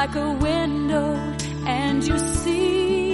like 0.00 0.16
a 0.16 0.32
window, 0.32 1.12
and 1.66 2.02
you 2.02 2.18
see 2.18 3.12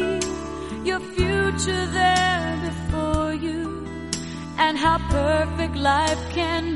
your 0.85 1.01
future 1.17 1.87
there 1.87 2.61
before 2.69 3.35
you, 3.35 3.85
and 4.57 4.79
how 4.79 4.99
perfect 5.11 5.75
life 5.75 6.23
can 6.31 6.76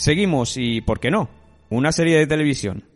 Seguimos 0.00 0.56
y, 0.56 0.80
¿por 0.80 0.98
qué 0.98 1.10
no? 1.10 1.39
Una 1.72 1.92
serie 1.92 2.18
de 2.18 2.26
televisión. 2.26 2.89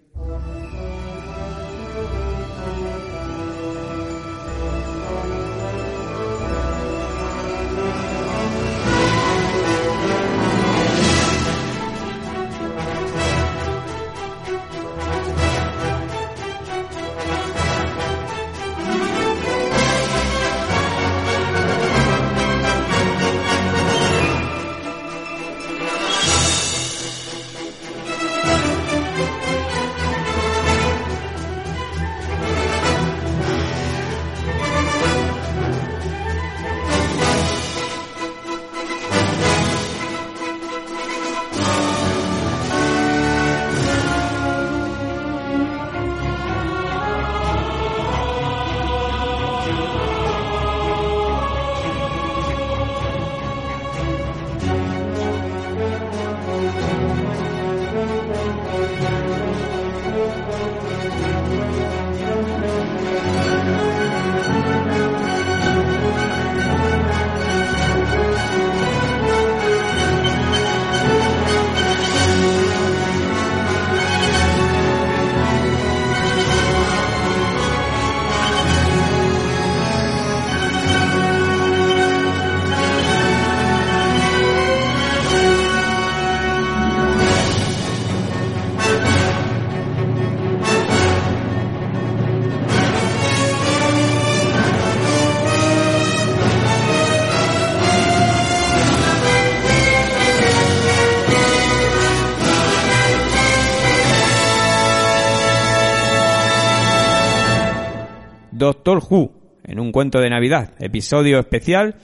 Cuento 109.95 110.19
de 110.19 110.29
Navidad, 110.29 110.71
episodio 110.81 111.39
especial 111.39 111.95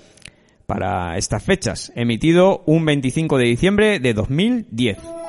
para 0.65 1.17
estas 1.17 1.43
fechas, 1.43 1.93
emitido 1.97 2.62
un 2.67 2.85
25 2.85 3.37
de 3.37 3.45
diciembre 3.47 3.99
de 3.99 4.15
2010. 4.15 5.20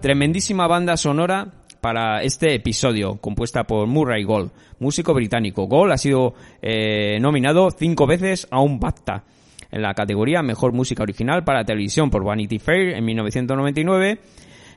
Tremendísima 0.00 0.68
banda 0.68 0.96
sonora 0.96 1.48
para 1.80 2.22
este 2.22 2.54
episodio, 2.54 3.16
compuesta 3.16 3.64
por 3.64 3.88
Murray 3.88 4.22
Gold, 4.22 4.52
músico 4.78 5.12
británico. 5.12 5.66
Gold 5.66 5.92
ha 5.92 5.98
sido 5.98 6.34
eh, 6.62 7.18
nominado 7.20 7.68
cinco 7.72 8.06
veces 8.06 8.46
a 8.52 8.60
un 8.60 8.78
BAFTA 8.78 9.24
en 9.72 9.82
la 9.82 9.94
categoría 9.94 10.40
Mejor 10.40 10.72
Música 10.72 11.02
Original 11.02 11.42
para 11.42 11.64
Televisión 11.64 12.10
por 12.10 12.22
Vanity 12.22 12.60
Fair 12.60 12.90
en 12.90 13.04
1999, 13.04 14.20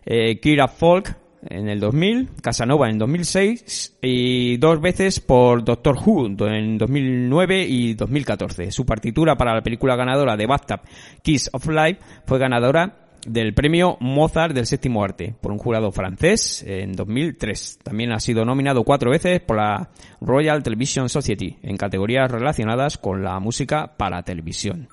eh, 0.07 0.39
Kira 0.39 0.67
Folk 0.67 1.15
en 1.47 1.69
el 1.69 1.79
2000, 1.79 2.29
Casanova 2.41 2.89
en 2.89 2.97
2006 2.97 3.97
y 4.01 4.57
dos 4.57 4.81
veces 4.81 5.19
por 5.19 5.63
Doctor 5.63 5.97
Who 6.03 6.47
en 6.47 6.79
2009 6.79 7.65
y 7.67 7.93
2014. 7.93 8.71
Su 8.71 8.87
partitura 8.87 9.35
para 9.37 9.53
la 9.53 9.61
película 9.61 9.95
ganadora 9.95 10.35
de 10.35 10.47
BAFTA, 10.47 10.81
Kiss 11.21 11.51
of 11.53 11.67
Life, 11.67 11.99
fue 12.25 12.39
ganadora 12.39 13.00
del 13.25 13.53
premio 13.53 13.97
Mozart 13.99 14.53
del 14.53 14.65
séptimo 14.65 15.03
arte 15.03 15.33
por 15.39 15.51
un 15.51 15.57
jurado 15.57 15.91
francés 15.91 16.63
en 16.67 16.93
2003. 16.93 17.79
También 17.83 18.11
ha 18.11 18.19
sido 18.19 18.45
nominado 18.45 18.83
cuatro 18.83 19.11
veces 19.11 19.41
por 19.41 19.57
la 19.57 19.89
Royal 20.19 20.63
Television 20.63 21.09
Society 21.09 21.57
en 21.63 21.77
categorías 21.77 22.31
relacionadas 22.31 22.97
con 22.97 23.23
la 23.23 23.39
música 23.39 23.93
para 23.97 24.23
televisión. 24.23 24.87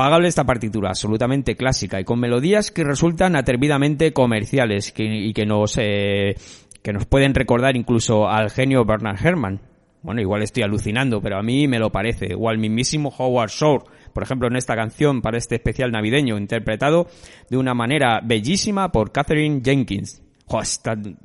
Impagable 0.00 0.28
esta 0.28 0.44
partitura, 0.44 0.88
absolutamente 0.88 1.56
clásica 1.56 2.00
y 2.00 2.04
con 2.04 2.18
melodías 2.18 2.70
que 2.70 2.84
resultan 2.84 3.36
atrevidamente 3.36 4.14
comerciales 4.14 4.92
que- 4.92 5.04
y 5.04 5.34
que 5.34 5.44
nos, 5.44 5.76
eh, 5.76 6.36
que 6.82 6.94
nos 6.94 7.04
pueden 7.04 7.34
recordar 7.34 7.76
incluso 7.76 8.26
al 8.26 8.48
genio 8.48 8.86
Bernard 8.86 9.18
Herrmann. 9.22 9.60
Bueno, 10.02 10.22
igual 10.22 10.40
estoy 10.40 10.62
alucinando, 10.62 11.20
pero 11.20 11.36
a 11.36 11.42
mí 11.42 11.68
me 11.68 11.78
lo 11.78 11.92
parece. 11.92 12.34
O 12.34 12.48
al 12.48 12.56
mismísimo 12.56 13.12
Howard 13.18 13.50
Shore, 13.50 13.84
por 14.14 14.22
ejemplo, 14.22 14.48
en 14.48 14.56
esta 14.56 14.74
canción 14.74 15.20
para 15.20 15.36
este 15.36 15.56
especial 15.56 15.92
navideño, 15.92 16.38
interpretado 16.38 17.06
de 17.50 17.58
una 17.58 17.74
manera 17.74 18.22
bellísima 18.24 18.92
por 18.92 19.12
Catherine 19.12 19.60
Jenkins. 19.62 20.22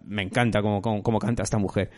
Me 0.06 0.22
encanta 0.24 0.62
cómo, 0.62 0.82
cómo- 0.82 1.20
canta 1.20 1.44
esta 1.44 1.58
mujer. 1.58 1.90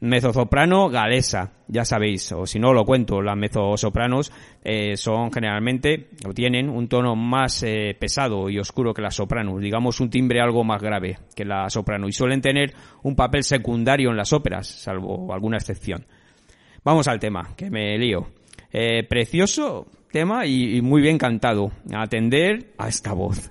Mezzosoprano 0.00 0.88
galesa, 0.88 1.52
ya 1.68 1.84
sabéis, 1.84 2.32
o 2.32 2.46
si 2.46 2.58
no 2.58 2.72
lo 2.72 2.84
cuento, 2.84 3.20
las 3.20 3.36
mezzosopranos 3.36 4.32
eh, 4.64 4.96
son 4.96 5.30
generalmente, 5.32 6.10
o 6.26 6.32
tienen 6.32 6.68
un 6.68 6.88
tono 6.88 7.14
más 7.14 7.62
eh, 7.62 7.94
pesado 7.98 8.48
y 8.48 8.58
oscuro 8.58 8.94
que 8.94 9.02
las 9.02 9.14
sopranos, 9.16 9.60
digamos 9.60 10.00
un 10.00 10.10
timbre 10.10 10.40
algo 10.40 10.64
más 10.64 10.80
grave 10.82 11.18
que 11.34 11.44
la 11.44 11.68
soprano, 11.68 12.08
y 12.08 12.12
suelen 12.12 12.40
tener 12.40 12.72
un 13.02 13.14
papel 13.14 13.44
secundario 13.44 14.10
en 14.10 14.16
las 14.16 14.32
óperas, 14.32 14.66
salvo 14.66 15.32
alguna 15.34 15.58
excepción. 15.58 16.06
Vamos 16.82 17.08
al 17.08 17.20
tema, 17.20 17.54
que 17.56 17.70
me 17.70 17.98
lío. 17.98 18.28
Eh, 18.72 19.04
precioso 19.06 19.86
tema 20.10 20.46
y 20.46 20.80
muy 20.80 21.02
bien 21.02 21.18
cantado. 21.18 21.72
Atender 21.92 22.72
a 22.78 22.88
esta 22.88 23.12
voz. 23.12 23.50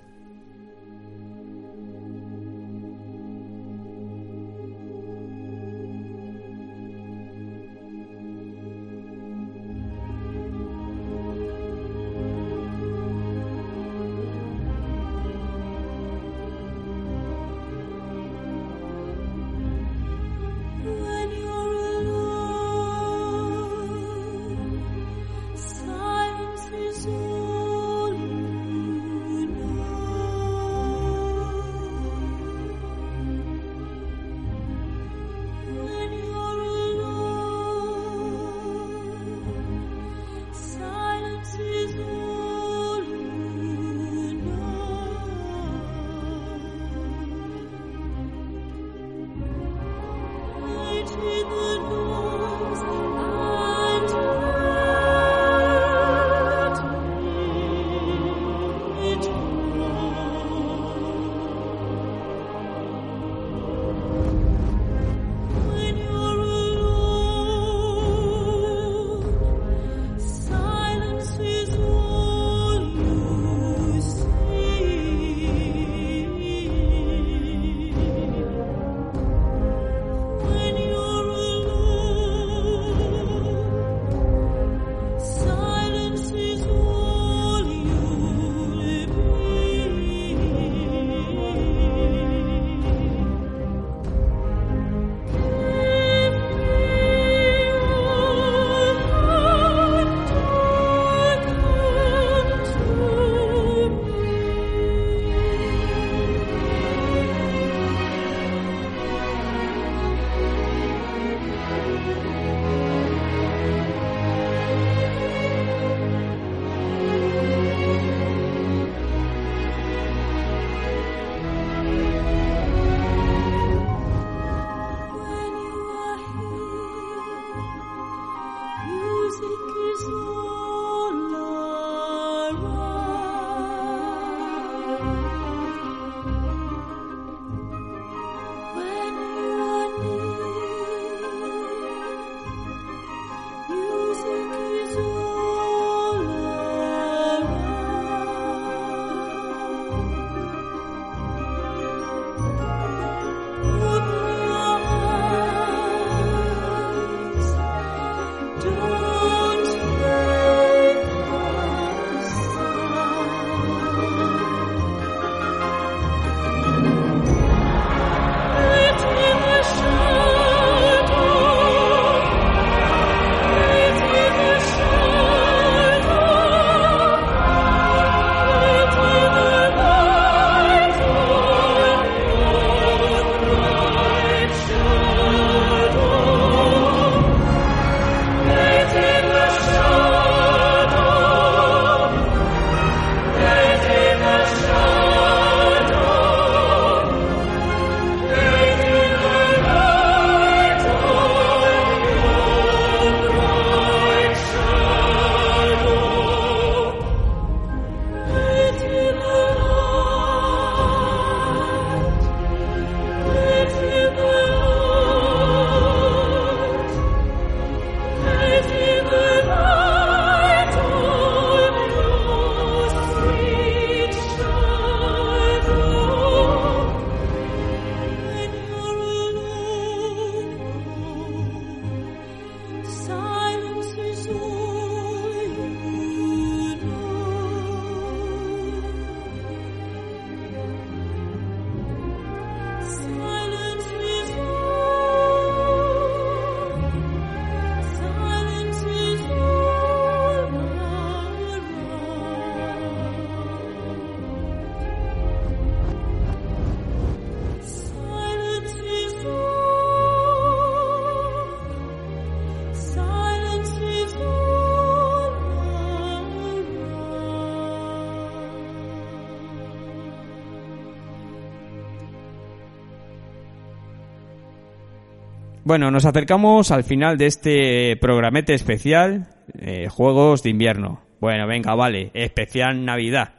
Bueno, 275.70 275.92
nos 275.92 276.06
acercamos 276.06 276.72
al 276.72 276.84
final 276.84 277.20
de 277.20 277.28
este 277.28 277.96
programete 277.98 278.56
especial, 278.56 279.28
eh, 279.54 279.88
Juegos 279.88 280.42
de 280.42 280.50
Invierno. 280.50 281.02
Bueno, 281.22 281.46
venga, 281.46 281.76
vale, 281.76 282.10
especial 282.16 282.84
Navidad. 282.84 283.36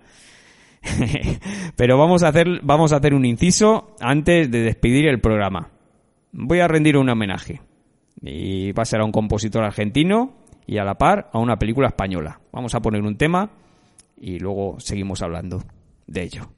Pero 1.76 1.98
vamos 1.98 2.22
a 2.22 2.28
hacer, 2.28 2.60
vamos 2.62 2.92
a 2.92 2.98
hacer 2.98 3.14
un 3.14 3.24
inciso 3.24 3.96
antes 3.98 4.48
de 4.48 4.62
despedir 4.62 5.08
el 5.08 5.20
programa. 5.20 5.70
Voy 6.30 6.60
a 6.60 6.68
rendir 6.68 6.98
un 6.98 7.08
homenaje. 7.08 7.62
Y 8.22 8.70
va 8.70 8.84
a 8.84 8.86
ser 8.86 9.00
a 9.00 9.04
un 9.04 9.10
compositor 9.10 9.64
argentino 9.64 10.36
y 10.68 10.78
a 10.78 10.84
la 10.84 10.94
par 10.94 11.30
a 11.32 11.40
una 11.40 11.58
película 11.58 11.88
española. 11.88 12.38
Vamos 12.52 12.76
a 12.76 12.80
poner 12.80 13.02
un 13.02 13.16
tema 13.16 13.50
y 14.20 14.38
luego 14.38 14.78
seguimos 14.78 15.20
hablando 15.20 15.64
de 16.06 16.22
ello. 16.22 16.48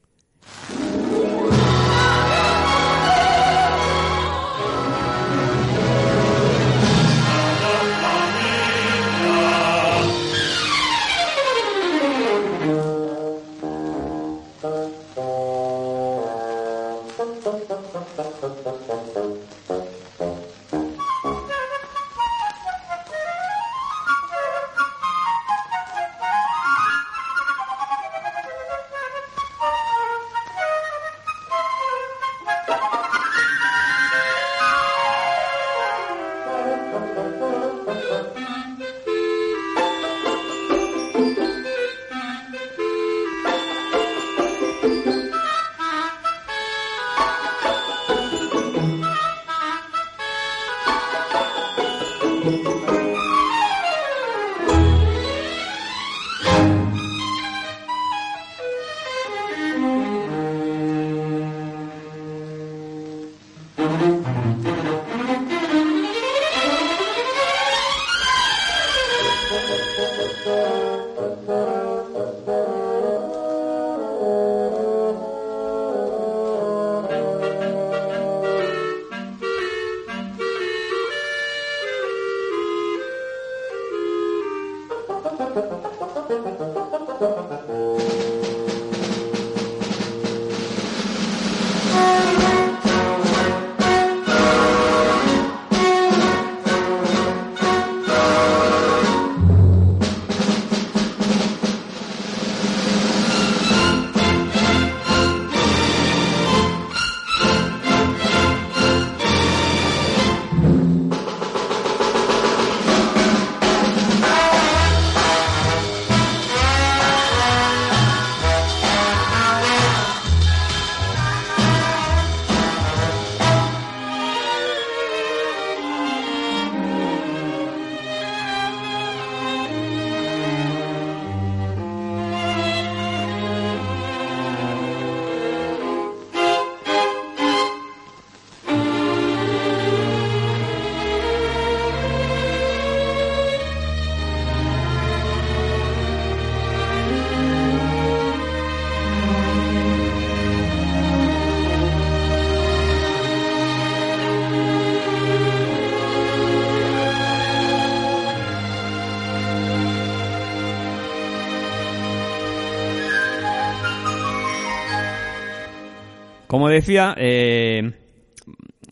Como 166.53 166.69
decía, 166.69 167.15
eh, 167.17 167.93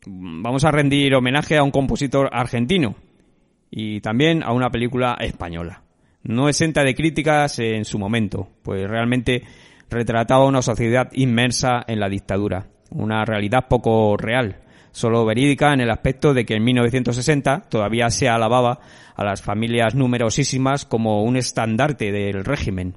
vamos 0.07 0.65
a 0.65 0.70
rendir 0.70 1.15
homenaje 1.15 1.59
a 1.59 1.62
un 1.62 1.70
compositor 1.70 2.31
argentino 2.32 2.95
y 3.70 4.01
también 4.01 4.43
a 4.43 4.53
una 4.53 4.70
película 4.70 5.19
española. 5.20 5.82
No 6.23 6.49
exenta 6.49 6.85
de 6.85 6.95
críticas 6.95 7.59
en 7.59 7.85
su 7.85 7.99
momento, 7.99 8.49
pues 8.62 8.89
realmente 8.89 9.43
retrataba 9.91 10.47
una 10.47 10.62
sociedad 10.62 11.11
inmersa 11.12 11.85
en 11.87 12.01
la 12.01 12.09
dictadura, 12.09 12.69
una 12.93 13.27
realidad 13.27 13.69
poco 13.69 14.16
real, 14.16 14.62
solo 14.91 15.27
verídica 15.27 15.74
en 15.74 15.82
el 15.82 15.91
aspecto 15.91 16.32
de 16.32 16.47
que 16.47 16.55
en 16.55 16.65
1960 16.65 17.65
todavía 17.69 18.09
se 18.09 18.31
alababa 18.31 18.81
a 19.15 19.23
las 19.23 19.43
familias 19.43 19.95
numerosísimas 19.95 20.87
como 20.87 21.24
un 21.24 21.37
estandarte 21.37 22.11
del 22.11 22.43
régimen, 22.43 22.95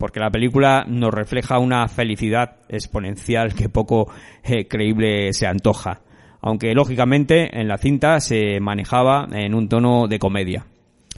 porque 0.00 0.18
la 0.18 0.30
película 0.30 0.86
nos 0.88 1.12
refleja 1.12 1.58
una 1.58 1.86
felicidad 1.86 2.56
exponencial 2.70 3.54
que 3.54 3.68
poco 3.68 4.10
eh, 4.42 4.66
creíble 4.66 5.34
se 5.34 5.46
antoja, 5.46 6.00
aunque 6.40 6.72
lógicamente 6.72 7.60
en 7.60 7.68
la 7.68 7.76
cinta 7.76 8.18
se 8.20 8.60
manejaba 8.60 9.28
en 9.30 9.54
un 9.54 9.68
tono 9.68 10.08
de 10.08 10.18
comedia. 10.18 10.64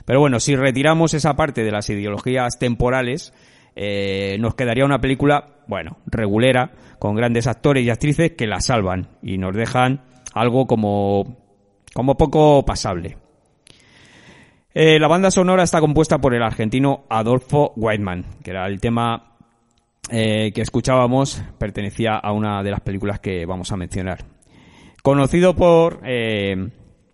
Pero 0.04 0.18
bueno, 0.18 0.40
si 0.40 0.56
retiramos 0.56 1.14
esa 1.14 1.36
parte 1.36 1.62
de 1.62 1.70
las 1.70 1.88
ideologías 1.90 2.58
temporales, 2.58 3.32
eh, 3.76 4.36
nos 4.40 4.56
quedaría 4.56 4.84
una 4.84 5.00
película, 5.00 5.60
bueno, 5.68 5.98
regulera, 6.06 6.72
con 6.98 7.14
grandes 7.14 7.46
actores 7.46 7.86
y 7.86 7.90
actrices 7.90 8.32
que 8.32 8.48
la 8.48 8.60
salvan 8.60 9.10
y 9.22 9.38
nos 9.38 9.54
dejan 9.54 10.02
algo 10.34 10.66
como, 10.66 11.36
como 11.94 12.16
poco 12.16 12.64
pasable. 12.64 13.21
Eh, 14.74 14.98
la 14.98 15.06
banda 15.06 15.30
sonora 15.30 15.64
está 15.64 15.80
compuesta 15.80 16.18
por 16.18 16.34
el 16.34 16.42
argentino 16.42 17.04
Adolfo 17.10 17.72
Whiteman, 17.76 18.24
que 18.42 18.52
era 18.52 18.66
el 18.66 18.80
tema 18.80 19.36
eh, 20.10 20.50
que 20.54 20.62
escuchábamos, 20.62 21.42
pertenecía 21.58 22.16
a 22.16 22.32
una 22.32 22.62
de 22.62 22.70
las 22.70 22.80
películas 22.80 23.20
que 23.20 23.44
vamos 23.44 23.70
a 23.70 23.76
mencionar. 23.76 24.24
Conocido 25.02 25.54
por 25.54 26.00
eh, 26.04 26.70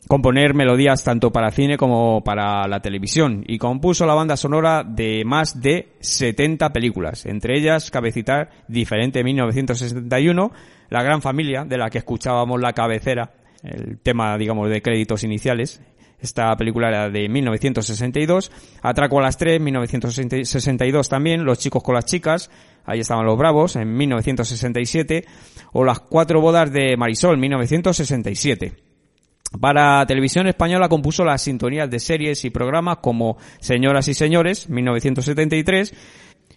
componer 0.06 0.54
melodías 0.54 1.02
tanto 1.02 1.32
para 1.32 1.50
cine 1.50 1.76
como 1.76 2.22
para 2.22 2.68
la 2.68 2.80
televisión 2.80 3.44
y 3.44 3.58
compuso 3.58 4.06
la 4.06 4.14
banda 4.14 4.36
sonora 4.36 4.84
de 4.84 5.24
más 5.24 5.60
de 5.60 5.96
70 5.98 6.72
películas, 6.72 7.26
entre 7.26 7.58
ellas 7.58 7.90
cabe 7.90 8.12
citar 8.12 8.50
Diferente 8.68 9.24
1961, 9.24 10.52
La 10.90 11.02
Gran 11.02 11.22
Familia, 11.22 11.64
de 11.64 11.76
la 11.76 11.90
que 11.90 11.98
escuchábamos 11.98 12.60
la 12.60 12.72
cabecera, 12.72 13.32
el 13.64 13.98
tema, 13.98 14.38
digamos, 14.38 14.70
de 14.70 14.80
créditos 14.80 15.24
iniciales. 15.24 15.82
Esta 16.20 16.56
película 16.56 16.88
era 16.88 17.10
de 17.10 17.28
1962, 17.28 18.50
Atraco 18.82 19.20
a 19.20 19.22
las 19.22 19.36
3, 19.36 19.60
1962 19.60 21.08
también, 21.08 21.44
Los 21.44 21.58
chicos 21.58 21.82
con 21.82 21.94
las 21.94 22.06
chicas, 22.06 22.50
ahí 22.84 23.00
estaban 23.00 23.24
los 23.24 23.38
bravos, 23.38 23.76
en 23.76 23.96
1967, 23.96 25.24
o 25.72 25.84
Las 25.84 26.00
cuatro 26.00 26.40
bodas 26.40 26.72
de 26.72 26.96
Marisol, 26.96 27.38
1967. 27.38 28.88
Para 29.60 30.04
televisión 30.06 30.46
española 30.46 30.88
compuso 30.88 31.24
las 31.24 31.42
sintonías 31.42 31.88
de 31.88 32.00
series 32.00 32.44
y 32.44 32.50
programas 32.50 32.98
como 32.98 33.38
Señoras 33.60 34.08
y 34.08 34.14
Señores, 34.14 34.68
1973, 34.68 35.94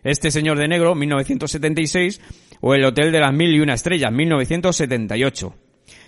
Este 0.04 0.32
Señor 0.32 0.58
de 0.58 0.68
Negro, 0.68 0.96
1976, 0.96 2.20
o 2.62 2.74
El 2.74 2.84
Hotel 2.84 3.12
de 3.12 3.20
las 3.20 3.34
Mil 3.34 3.54
y 3.56 3.60
una 3.60 3.76
Estrellas, 3.76 4.12
1978. 4.12 5.54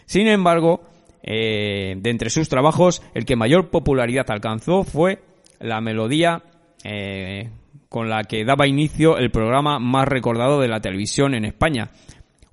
Sin 0.05 0.27
embargo, 0.27 0.81
eh, 1.23 1.95
de 1.97 2.09
entre 2.09 2.29
sus 2.29 2.49
trabajos, 2.49 3.01
el 3.13 3.25
que 3.25 3.35
mayor 3.35 3.69
popularidad 3.69 4.29
alcanzó 4.29 4.83
fue 4.83 5.23
la 5.59 5.81
melodía 5.81 6.43
eh, 6.83 7.49
con 7.89 8.09
la 8.09 8.23
que 8.25 8.43
daba 8.43 8.67
inicio 8.67 9.17
el 9.17 9.31
programa 9.31 9.79
más 9.79 10.07
recordado 10.07 10.59
de 10.59 10.67
la 10.67 10.81
televisión 10.81 11.33
en 11.33 11.45
España, 11.45 11.91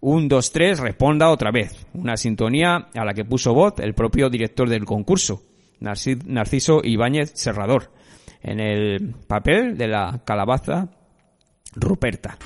un, 0.01 0.29
dos, 0.29 0.53
tres, 0.53 0.79
responda 0.79 1.29
otra 1.31 1.51
vez. 1.51 1.87
Una 1.93 2.17
sintonía 2.17 2.89
a 2.95 3.05
la 3.05 3.13
que 3.13 3.25
puso 3.25 3.53
voz 3.53 3.75
el 3.81 3.93
propio 3.95 4.31
director 4.31 4.69
del 4.69 4.85
concurso, 4.85 5.43
Narci- 5.81 6.25
Narciso 6.25 6.81
Ibáñez 6.83 7.33
Serrador, 7.35 7.91
en 8.43 8.61
el 8.61 9.15
papel 9.27 9.77
de 9.77 9.89
la 9.89 10.23
calabaza 10.25 10.89
Ruperta. 11.75 12.39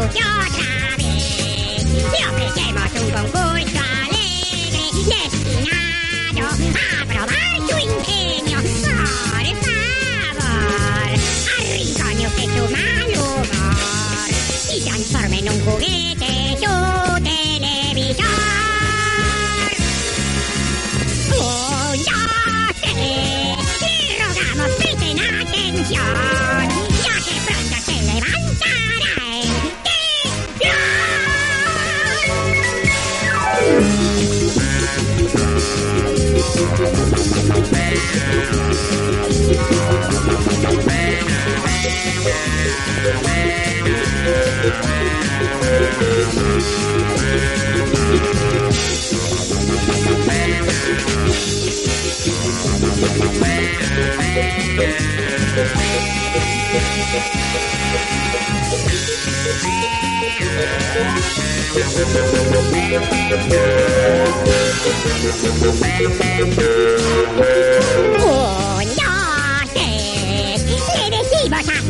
Usted 0.00 0.20
otra 0.20 0.96
vez. 0.96 1.84
Le 1.84 2.20
ofrecemos 2.30 2.90
un 3.00 3.10
concurso 3.10 3.80
alegre 4.04 4.84
destinado 5.06 6.44
a 6.48 7.04
probar 7.06 7.54
su 7.68 7.76
ingenio. 7.78 8.58
Por 8.62 9.56
favor, 10.38 11.08
arrincone 11.58 12.22
usted 12.26 12.48
su 12.56 12.64
mal 12.72 13.06
humor 13.08 13.46
y 14.74 14.80
transforme 14.80 15.36
en 15.40 15.46
un 15.50 15.60
juguete 15.60 15.81
Un, 37.94 38.92
dos, 60.22 60.30
tres. 60.30 60.62
Le 71.48 71.81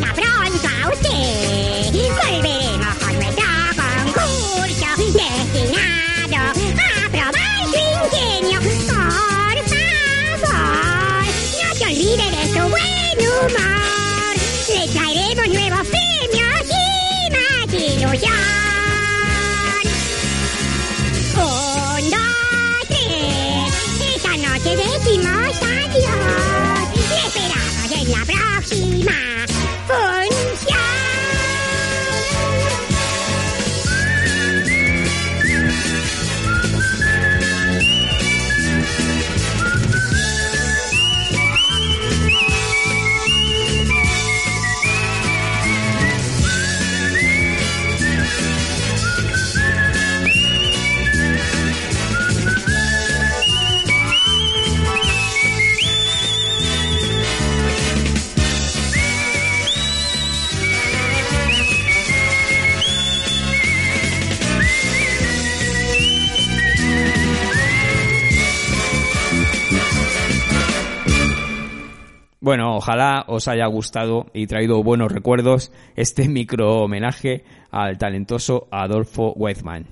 Bueno, 72.43 72.75
ojalá 72.75 73.23
os 73.29 73.47
haya 73.47 73.65
gustado 73.67 74.25
y 74.33 74.47
traído 74.47 74.83
buenos 74.83 75.13
recuerdos 75.13 75.71
este 75.95 76.27
micro 76.27 76.83
homenaje 76.83 77.45
al 77.71 77.97
talentoso 77.97 78.67
Adolfo 78.69 79.31
Weizmann. 79.37 79.87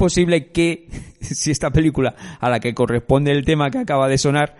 Posible 0.00 0.46
que, 0.46 0.88
si 1.20 1.50
esta 1.50 1.70
película 1.70 2.14
a 2.40 2.48
la 2.48 2.58
que 2.58 2.74
corresponde 2.74 3.30
el 3.30 3.44
tema 3.44 3.70
que 3.70 3.78
acaba 3.78 4.08
de 4.08 4.16
sonar, 4.16 4.56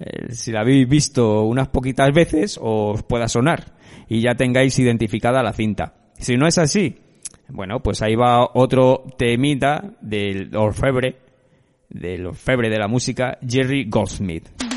eh, 0.00 0.32
si 0.32 0.50
la 0.50 0.60
habéis 0.60 0.88
visto 0.88 1.42
unas 1.42 1.68
poquitas 1.68 2.10
veces, 2.12 2.58
os 2.60 3.02
pueda 3.02 3.28
sonar 3.28 3.76
y 4.08 4.22
ya 4.22 4.34
tengáis 4.34 4.78
identificada 4.78 5.42
la 5.42 5.52
cinta. 5.52 5.94
Si 6.18 6.38
no 6.38 6.46
es 6.46 6.56
así, 6.56 6.96
bueno, 7.48 7.80
pues 7.80 8.00
ahí 8.00 8.14
va 8.14 8.48
otro 8.54 9.04
temita 9.18 9.92
del 10.00 10.56
orfebre, 10.56 11.16
del 11.90 12.26
orfebre 12.26 12.70
de 12.70 12.78
la 12.78 12.88
música, 12.88 13.38
Jerry 13.46 13.84
Goldsmith. 13.88 14.67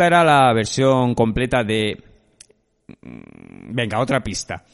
Esta 0.00 0.06
era 0.06 0.24
la 0.24 0.50
versión 0.54 1.14
completa 1.14 1.62
de... 1.62 2.02
mm, 3.02 3.74
Venga, 3.74 3.98
otra 4.00 4.20
pista. 4.24 4.64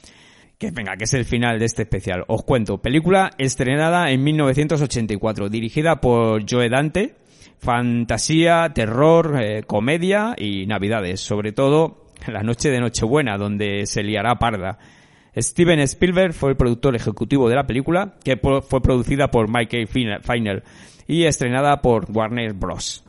Que 0.56 0.70
venga, 0.70 0.96
que 0.96 1.02
es 1.02 1.14
el 1.14 1.24
final 1.24 1.58
de 1.58 1.64
este 1.64 1.82
especial. 1.82 2.22
Os 2.28 2.44
cuento. 2.44 2.78
Película 2.78 3.32
estrenada 3.36 4.12
en 4.12 4.22
1984, 4.22 5.48
dirigida 5.48 6.00
por 6.00 6.44
Joe 6.48 6.68
Dante. 6.68 7.16
Fantasía, 7.58 8.70
terror, 8.72 9.36
eh, 9.42 9.64
comedia 9.64 10.36
y 10.38 10.64
navidades. 10.66 11.22
Sobre 11.22 11.50
todo 11.50 12.04
la 12.28 12.44
noche 12.44 12.70
de 12.70 12.78
Nochebuena, 12.78 13.36
donde 13.36 13.84
se 13.86 14.04
liará 14.04 14.36
parda. 14.36 14.78
Steven 15.36 15.80
Spielberg 15.80 16.34
fue 16.34 16.50
el 16.50 16.56
productor 16.56 16.94
ejecutivo 16.94 17.48
de 17.48 17.56
la 17.56 17.66
película, 17.66 18.14
que 18.22 18.36
fue 18.36 18.80
producida 18.80 19.28
por 19.32 19.48
Michael 19.52 19.88
Fin- 19.88 20.20
Final 20.22 20.62
y 21.08 21.24
estrenada 21.24 21.82
por 21.82 22.06
Warner 22.12 22.52
Bros. 22.52 23.02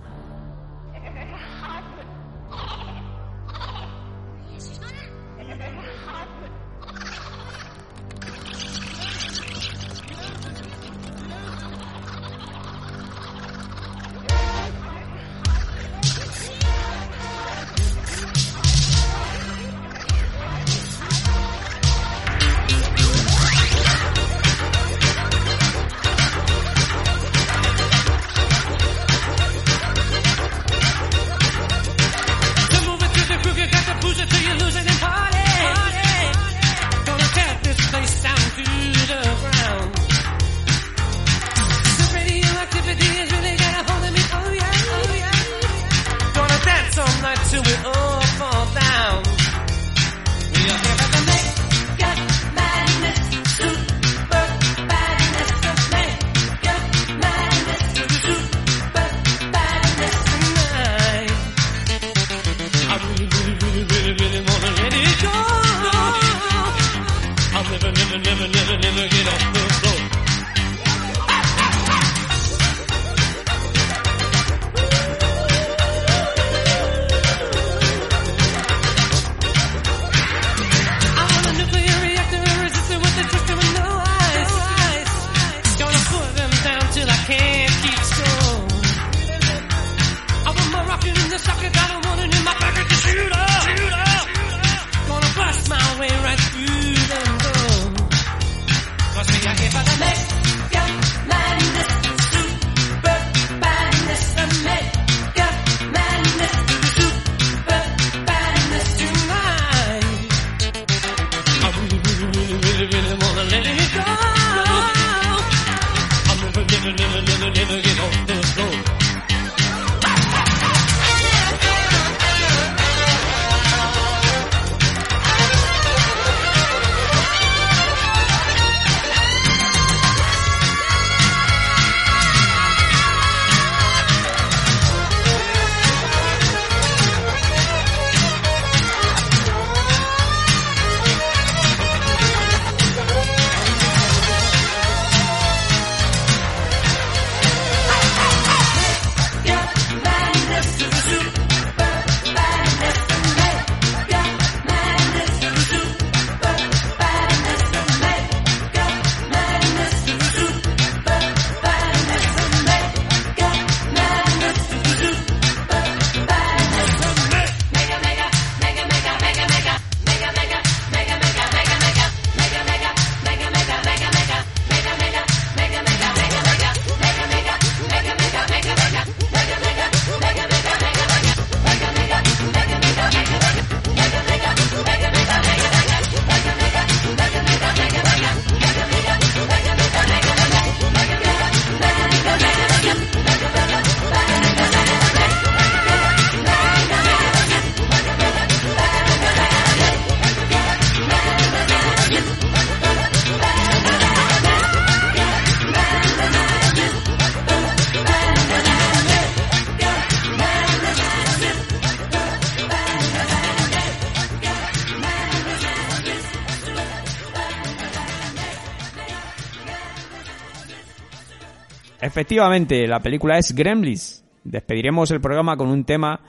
Efectivamente, 222.17 222.87
la 222.87 222.99
película 222.99 223.37
es 223.37 223.53
Gremlins. 223.53 224.25
Despediremos 224.43 225.11
el 225.11 225.21
programa 225.21 225.55
con 225.55 225.67
un 225.67 225.83
tema 225.83 226.19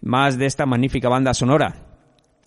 más 0.00 0.36
de 0.36 0.46
esta 0.46 0.66
magnífica 0.66 1.08
banda 1.08 1.32
sonora. 1.34 1.72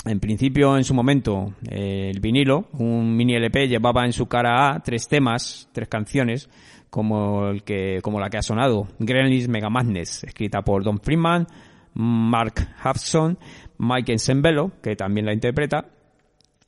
En 0.03 0.19
principio, 0.19 0.75
en 0.75 0.83
su 0.83 0.93
momento, 0.93 1.53
el 1.69 2.19
vinilo, 2.19 2.67
un 2.73 3.15
mini 3.15 3.35
LP, 3.35 3.69
llevaba 3.69 4.03
en 4.03 4.11
su 4.11 4.25
cara 4.25 4.67
A 4.67 4.83
tres 4.83 5.07
temas, 5.07 5.69
tres 5.71 5.87
canciones, 5.87 6.49
como, 6.89 7.51
el 7.51 7.63
que, 7.63 8.01
como 8.01 8.19
la 8.19 8.29
que 8.29 8.39
ha 8.39 8.41
sonado, 8.41 8.89
Gremlins 8.99 9.47
Mega 9.47 9.69
Madness, 9.69 10.25
escrita 10.25 10.61
por 10.61 10.83
Don 10.83 10.99
Freeman, 10.99 11.47
Mark 11.93 12.67
Hudson, 12.83 13.37
Mike 13.77 14.11
Ensembello, 14.11 14.73
que 14.81 14.97
también 14.97 15.25
la 15.25 15.33
interpreta, 15.33 15.85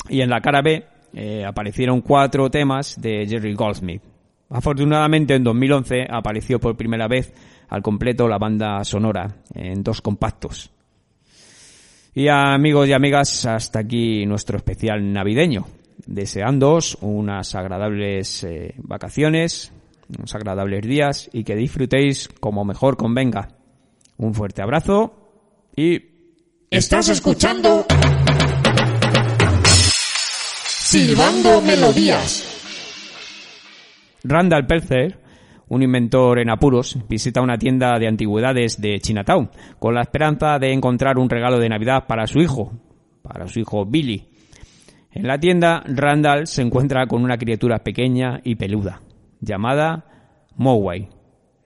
y 0.07 0.21
en 0.21 0.29
la 0.29 0.39
cara 0.39 0.61
B 0.61 0.81
eh, 1.13 1.43
aparecieron 1.45 1.99
cuatro 1.99 2.49
temas 2.49 3.01
de 3.01 3.27
Jerry 3.27 3.53
Goldsmith. 3.53 4.14
Afortunadamente 4.55 5.35
en 5.35 5.43
2011 5.43 6.07
apareció 6.09 6.61
por 6.61 6.77
primera 6.77 7.09
vez 7.09 7.33
al 7.67 7.81
completo 7.81 8.25
la 8.29 8.37
banda 8.37 8.81
sonora 8.85 9.41
en 9.53 9.83
dos 9.83 10.01
compactos. 10.01 10.71
Y 12.13 12.29
amigos 12.29 12.87
y 12.87 12.93
amigas, 12.93 13.45
hasta 13.45 13.79
aquí 13.79 14.25
nuestro 14.25 14.55
especial 14.55 15.11
navideño. 15.11 15.67
Deseándoos 16.05 16.97
unas 17.01 17.53
agradables 17.53 18.45
eh, 18.45 18.75
vacaciones, 18.77 19.73
unos 20.17 20.33
agradables 20.33 20.87
días 20.87 21.29
y 21.33 21.43
que 21.43 21.57
disfrutéis 21.57 22.29
como 22.39 22.63
mejor 22.63 22.95
convenga. 22.95 23.49
Un 24.15 24.33
fuerte 24.33 24.61
abrazo 24.61 25.15
y... 25.75 26.01
Estás 26.71 27.09
escuchando 27.09 27.85
Silbando 30.65 31.61
Melodías. 31.61 32.54
Randall 34.27 34.65
Pelzer, 34.65 35.19
un 35.67 35.83
inventor 35.83 36.39
en 36.39 36.49
apuros, 36.49 36.97
visita 37.07 37.41
una 37.41 37.57
tienda 37.57 37.97
de 37.99 38.07
antigüedades 38.07 38.81
de 38.81 38.99
Chinatown 38.99 39.49
con 39.79 39.93
la 39.93 40.01
esperanza 40.01 40.57
de 40.59 40.73
encontrar 40.73 41.17
un 41.17 41.29
regalo 41.29 41.59
de 41.59 41.69
Navidad 41.69 42.05
para 42.07 42.27
su 42.27 42.39
hijo, 42.39 42.73
para 43.21 43.47
su 43.47 43.59
hijo 43.59 43.85
Billy. 43.85 44.27
En 45.11 45.27
la 45.27 45.39
tienda, 45.39 45.81
Randall 45.85 46.47
se 46.47 46.61
encuentra 46.61 47.07
con 47.07 47.23
una 47.23 47.37
criatura 47.37 47.79
pequeña 47.79 48.41
y 48.43 48.55
peluda, 48.55 49.01
llamada 49.39 50.05
Mowai. 50.55 51.07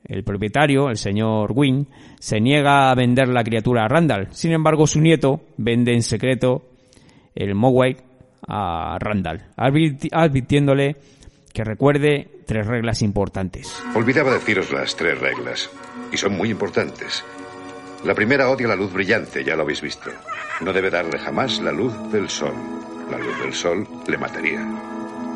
El 0.03 0.23
propietario, 0.23 0.89
el 0.89 0.97
señor 0.97 1.51
Wynn, 1.53 1.87
se 2.19 2.39
niega 2.39 2.89
a 2.89 2.95
vender 2.95 3.27
la 3.27 3.43
criatura 3.43 3.85
a 3.85 3.87
Randall. 3.87 4.27
Sin 4.31 4.51
embargo, 4.51 4.87
su 4.87 5.01
nieto 5.01 5.41
vende 5.57 5.93
en 5.93 6.03
secreto 6.03 6.69
el 7.35 7.55
Mowai 7.55 7.97
a 8.47 8.97
Randall, 8.99 9.41
advirti- 9.57 10.09
advirtiéndole 10.11 10.95
que 11.53 11.63
recuerde 11.63 12.29
tres 12.45 12.67
reglas 12.67 13.01
importantes. 13.01 13.81
Olvidaba 13.95 14.33
deciros 14.33 14.71
las 14.71 14.95
tres 14.95 15.19
reglas, 15.19 15.69
y 16.11 16.17
son 16.17 16.37
muy 16.37 16.49
importantes. 16.49 17.23
La 18.03 18.15
primera 18.15 18.49
odia 18.49 18.67
la 18.67 18.75
luz 18.75 18.93
brillante, 18.93 19.43
ya 19.43 19.55
lo 19.55 19.63
habéis 19.63 19.81
visto. 19.81 20.09
No 20.61 20.71
debe 20.71 20.89
darle 20.89 21.19
jamás 21.19 21.59
la 21.59 21.71
luz 21.71 21.93
del 22.11 22.29
sol. 22.29 22.53
La 23.11 23.17
luz 23.17 23.39
del 23.41 23.53
sol 23.53 23.87
le 24.07 24.17
mataría. 24.17 24.65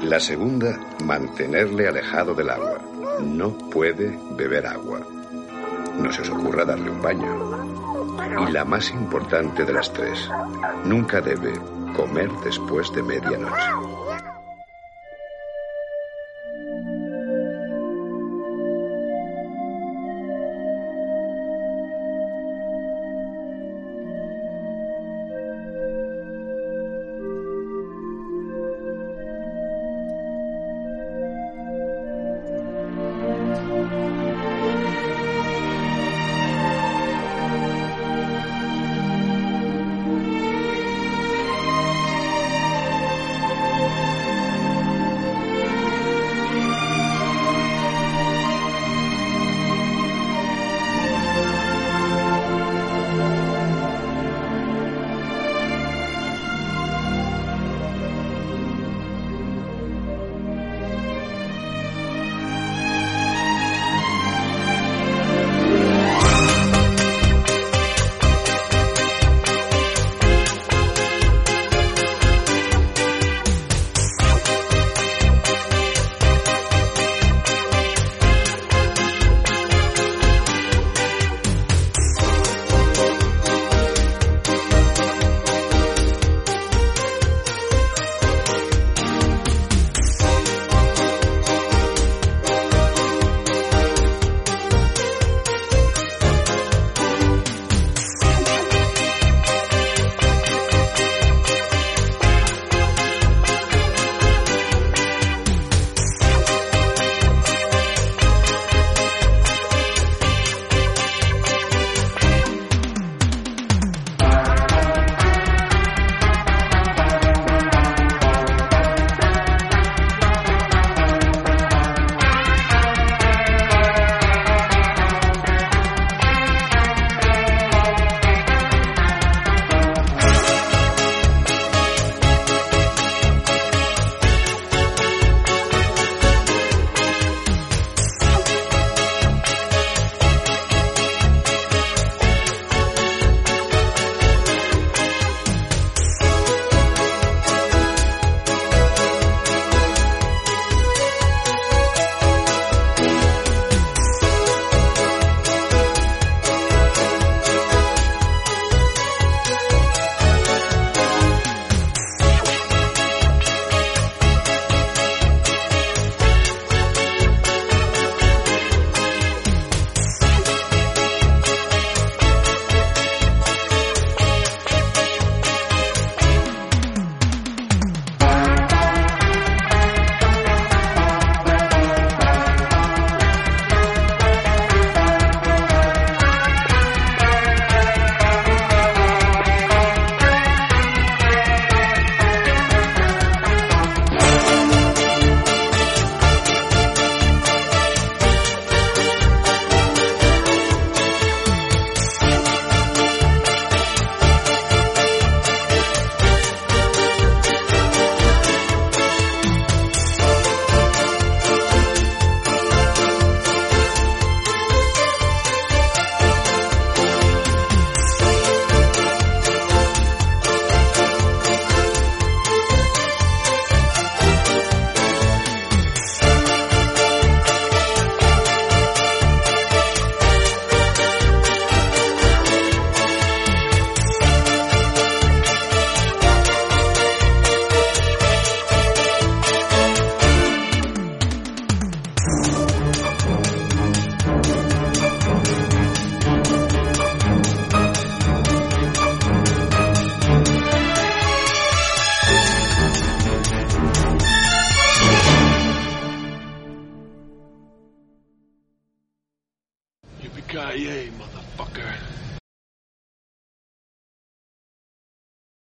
La 0.01 0.19
segunda, 0.19 0.79
mantenerle 1.03 1.87
alejado 1.87 2.33
del 2.33 2.49
agua. 2.49 2.79
No 3.21 3.57
puede 3.69 4.17
beber 4.37 4.65
agua. 4.67 5.01
No 5.97 6.11
se 6.11 6.21
os 6.21 6.29
ocurra 6.29 6.65
darle 6.65 6.89
un 6.89 7.01
baño. 7.01 8.47
Y 8.47 8.51
la 8.51 8.65
más 8.65 8.91
importante 8.91 9.65
de 9.65 9.73
las 9.73 9.91
tres, 9.91 10.29
nunca 10.85 11.21
debe 11.21 11.53
comer 11.95 12.29
después 12.43 12.91
de 12.93 13.03
medianoche. 13.03 14.02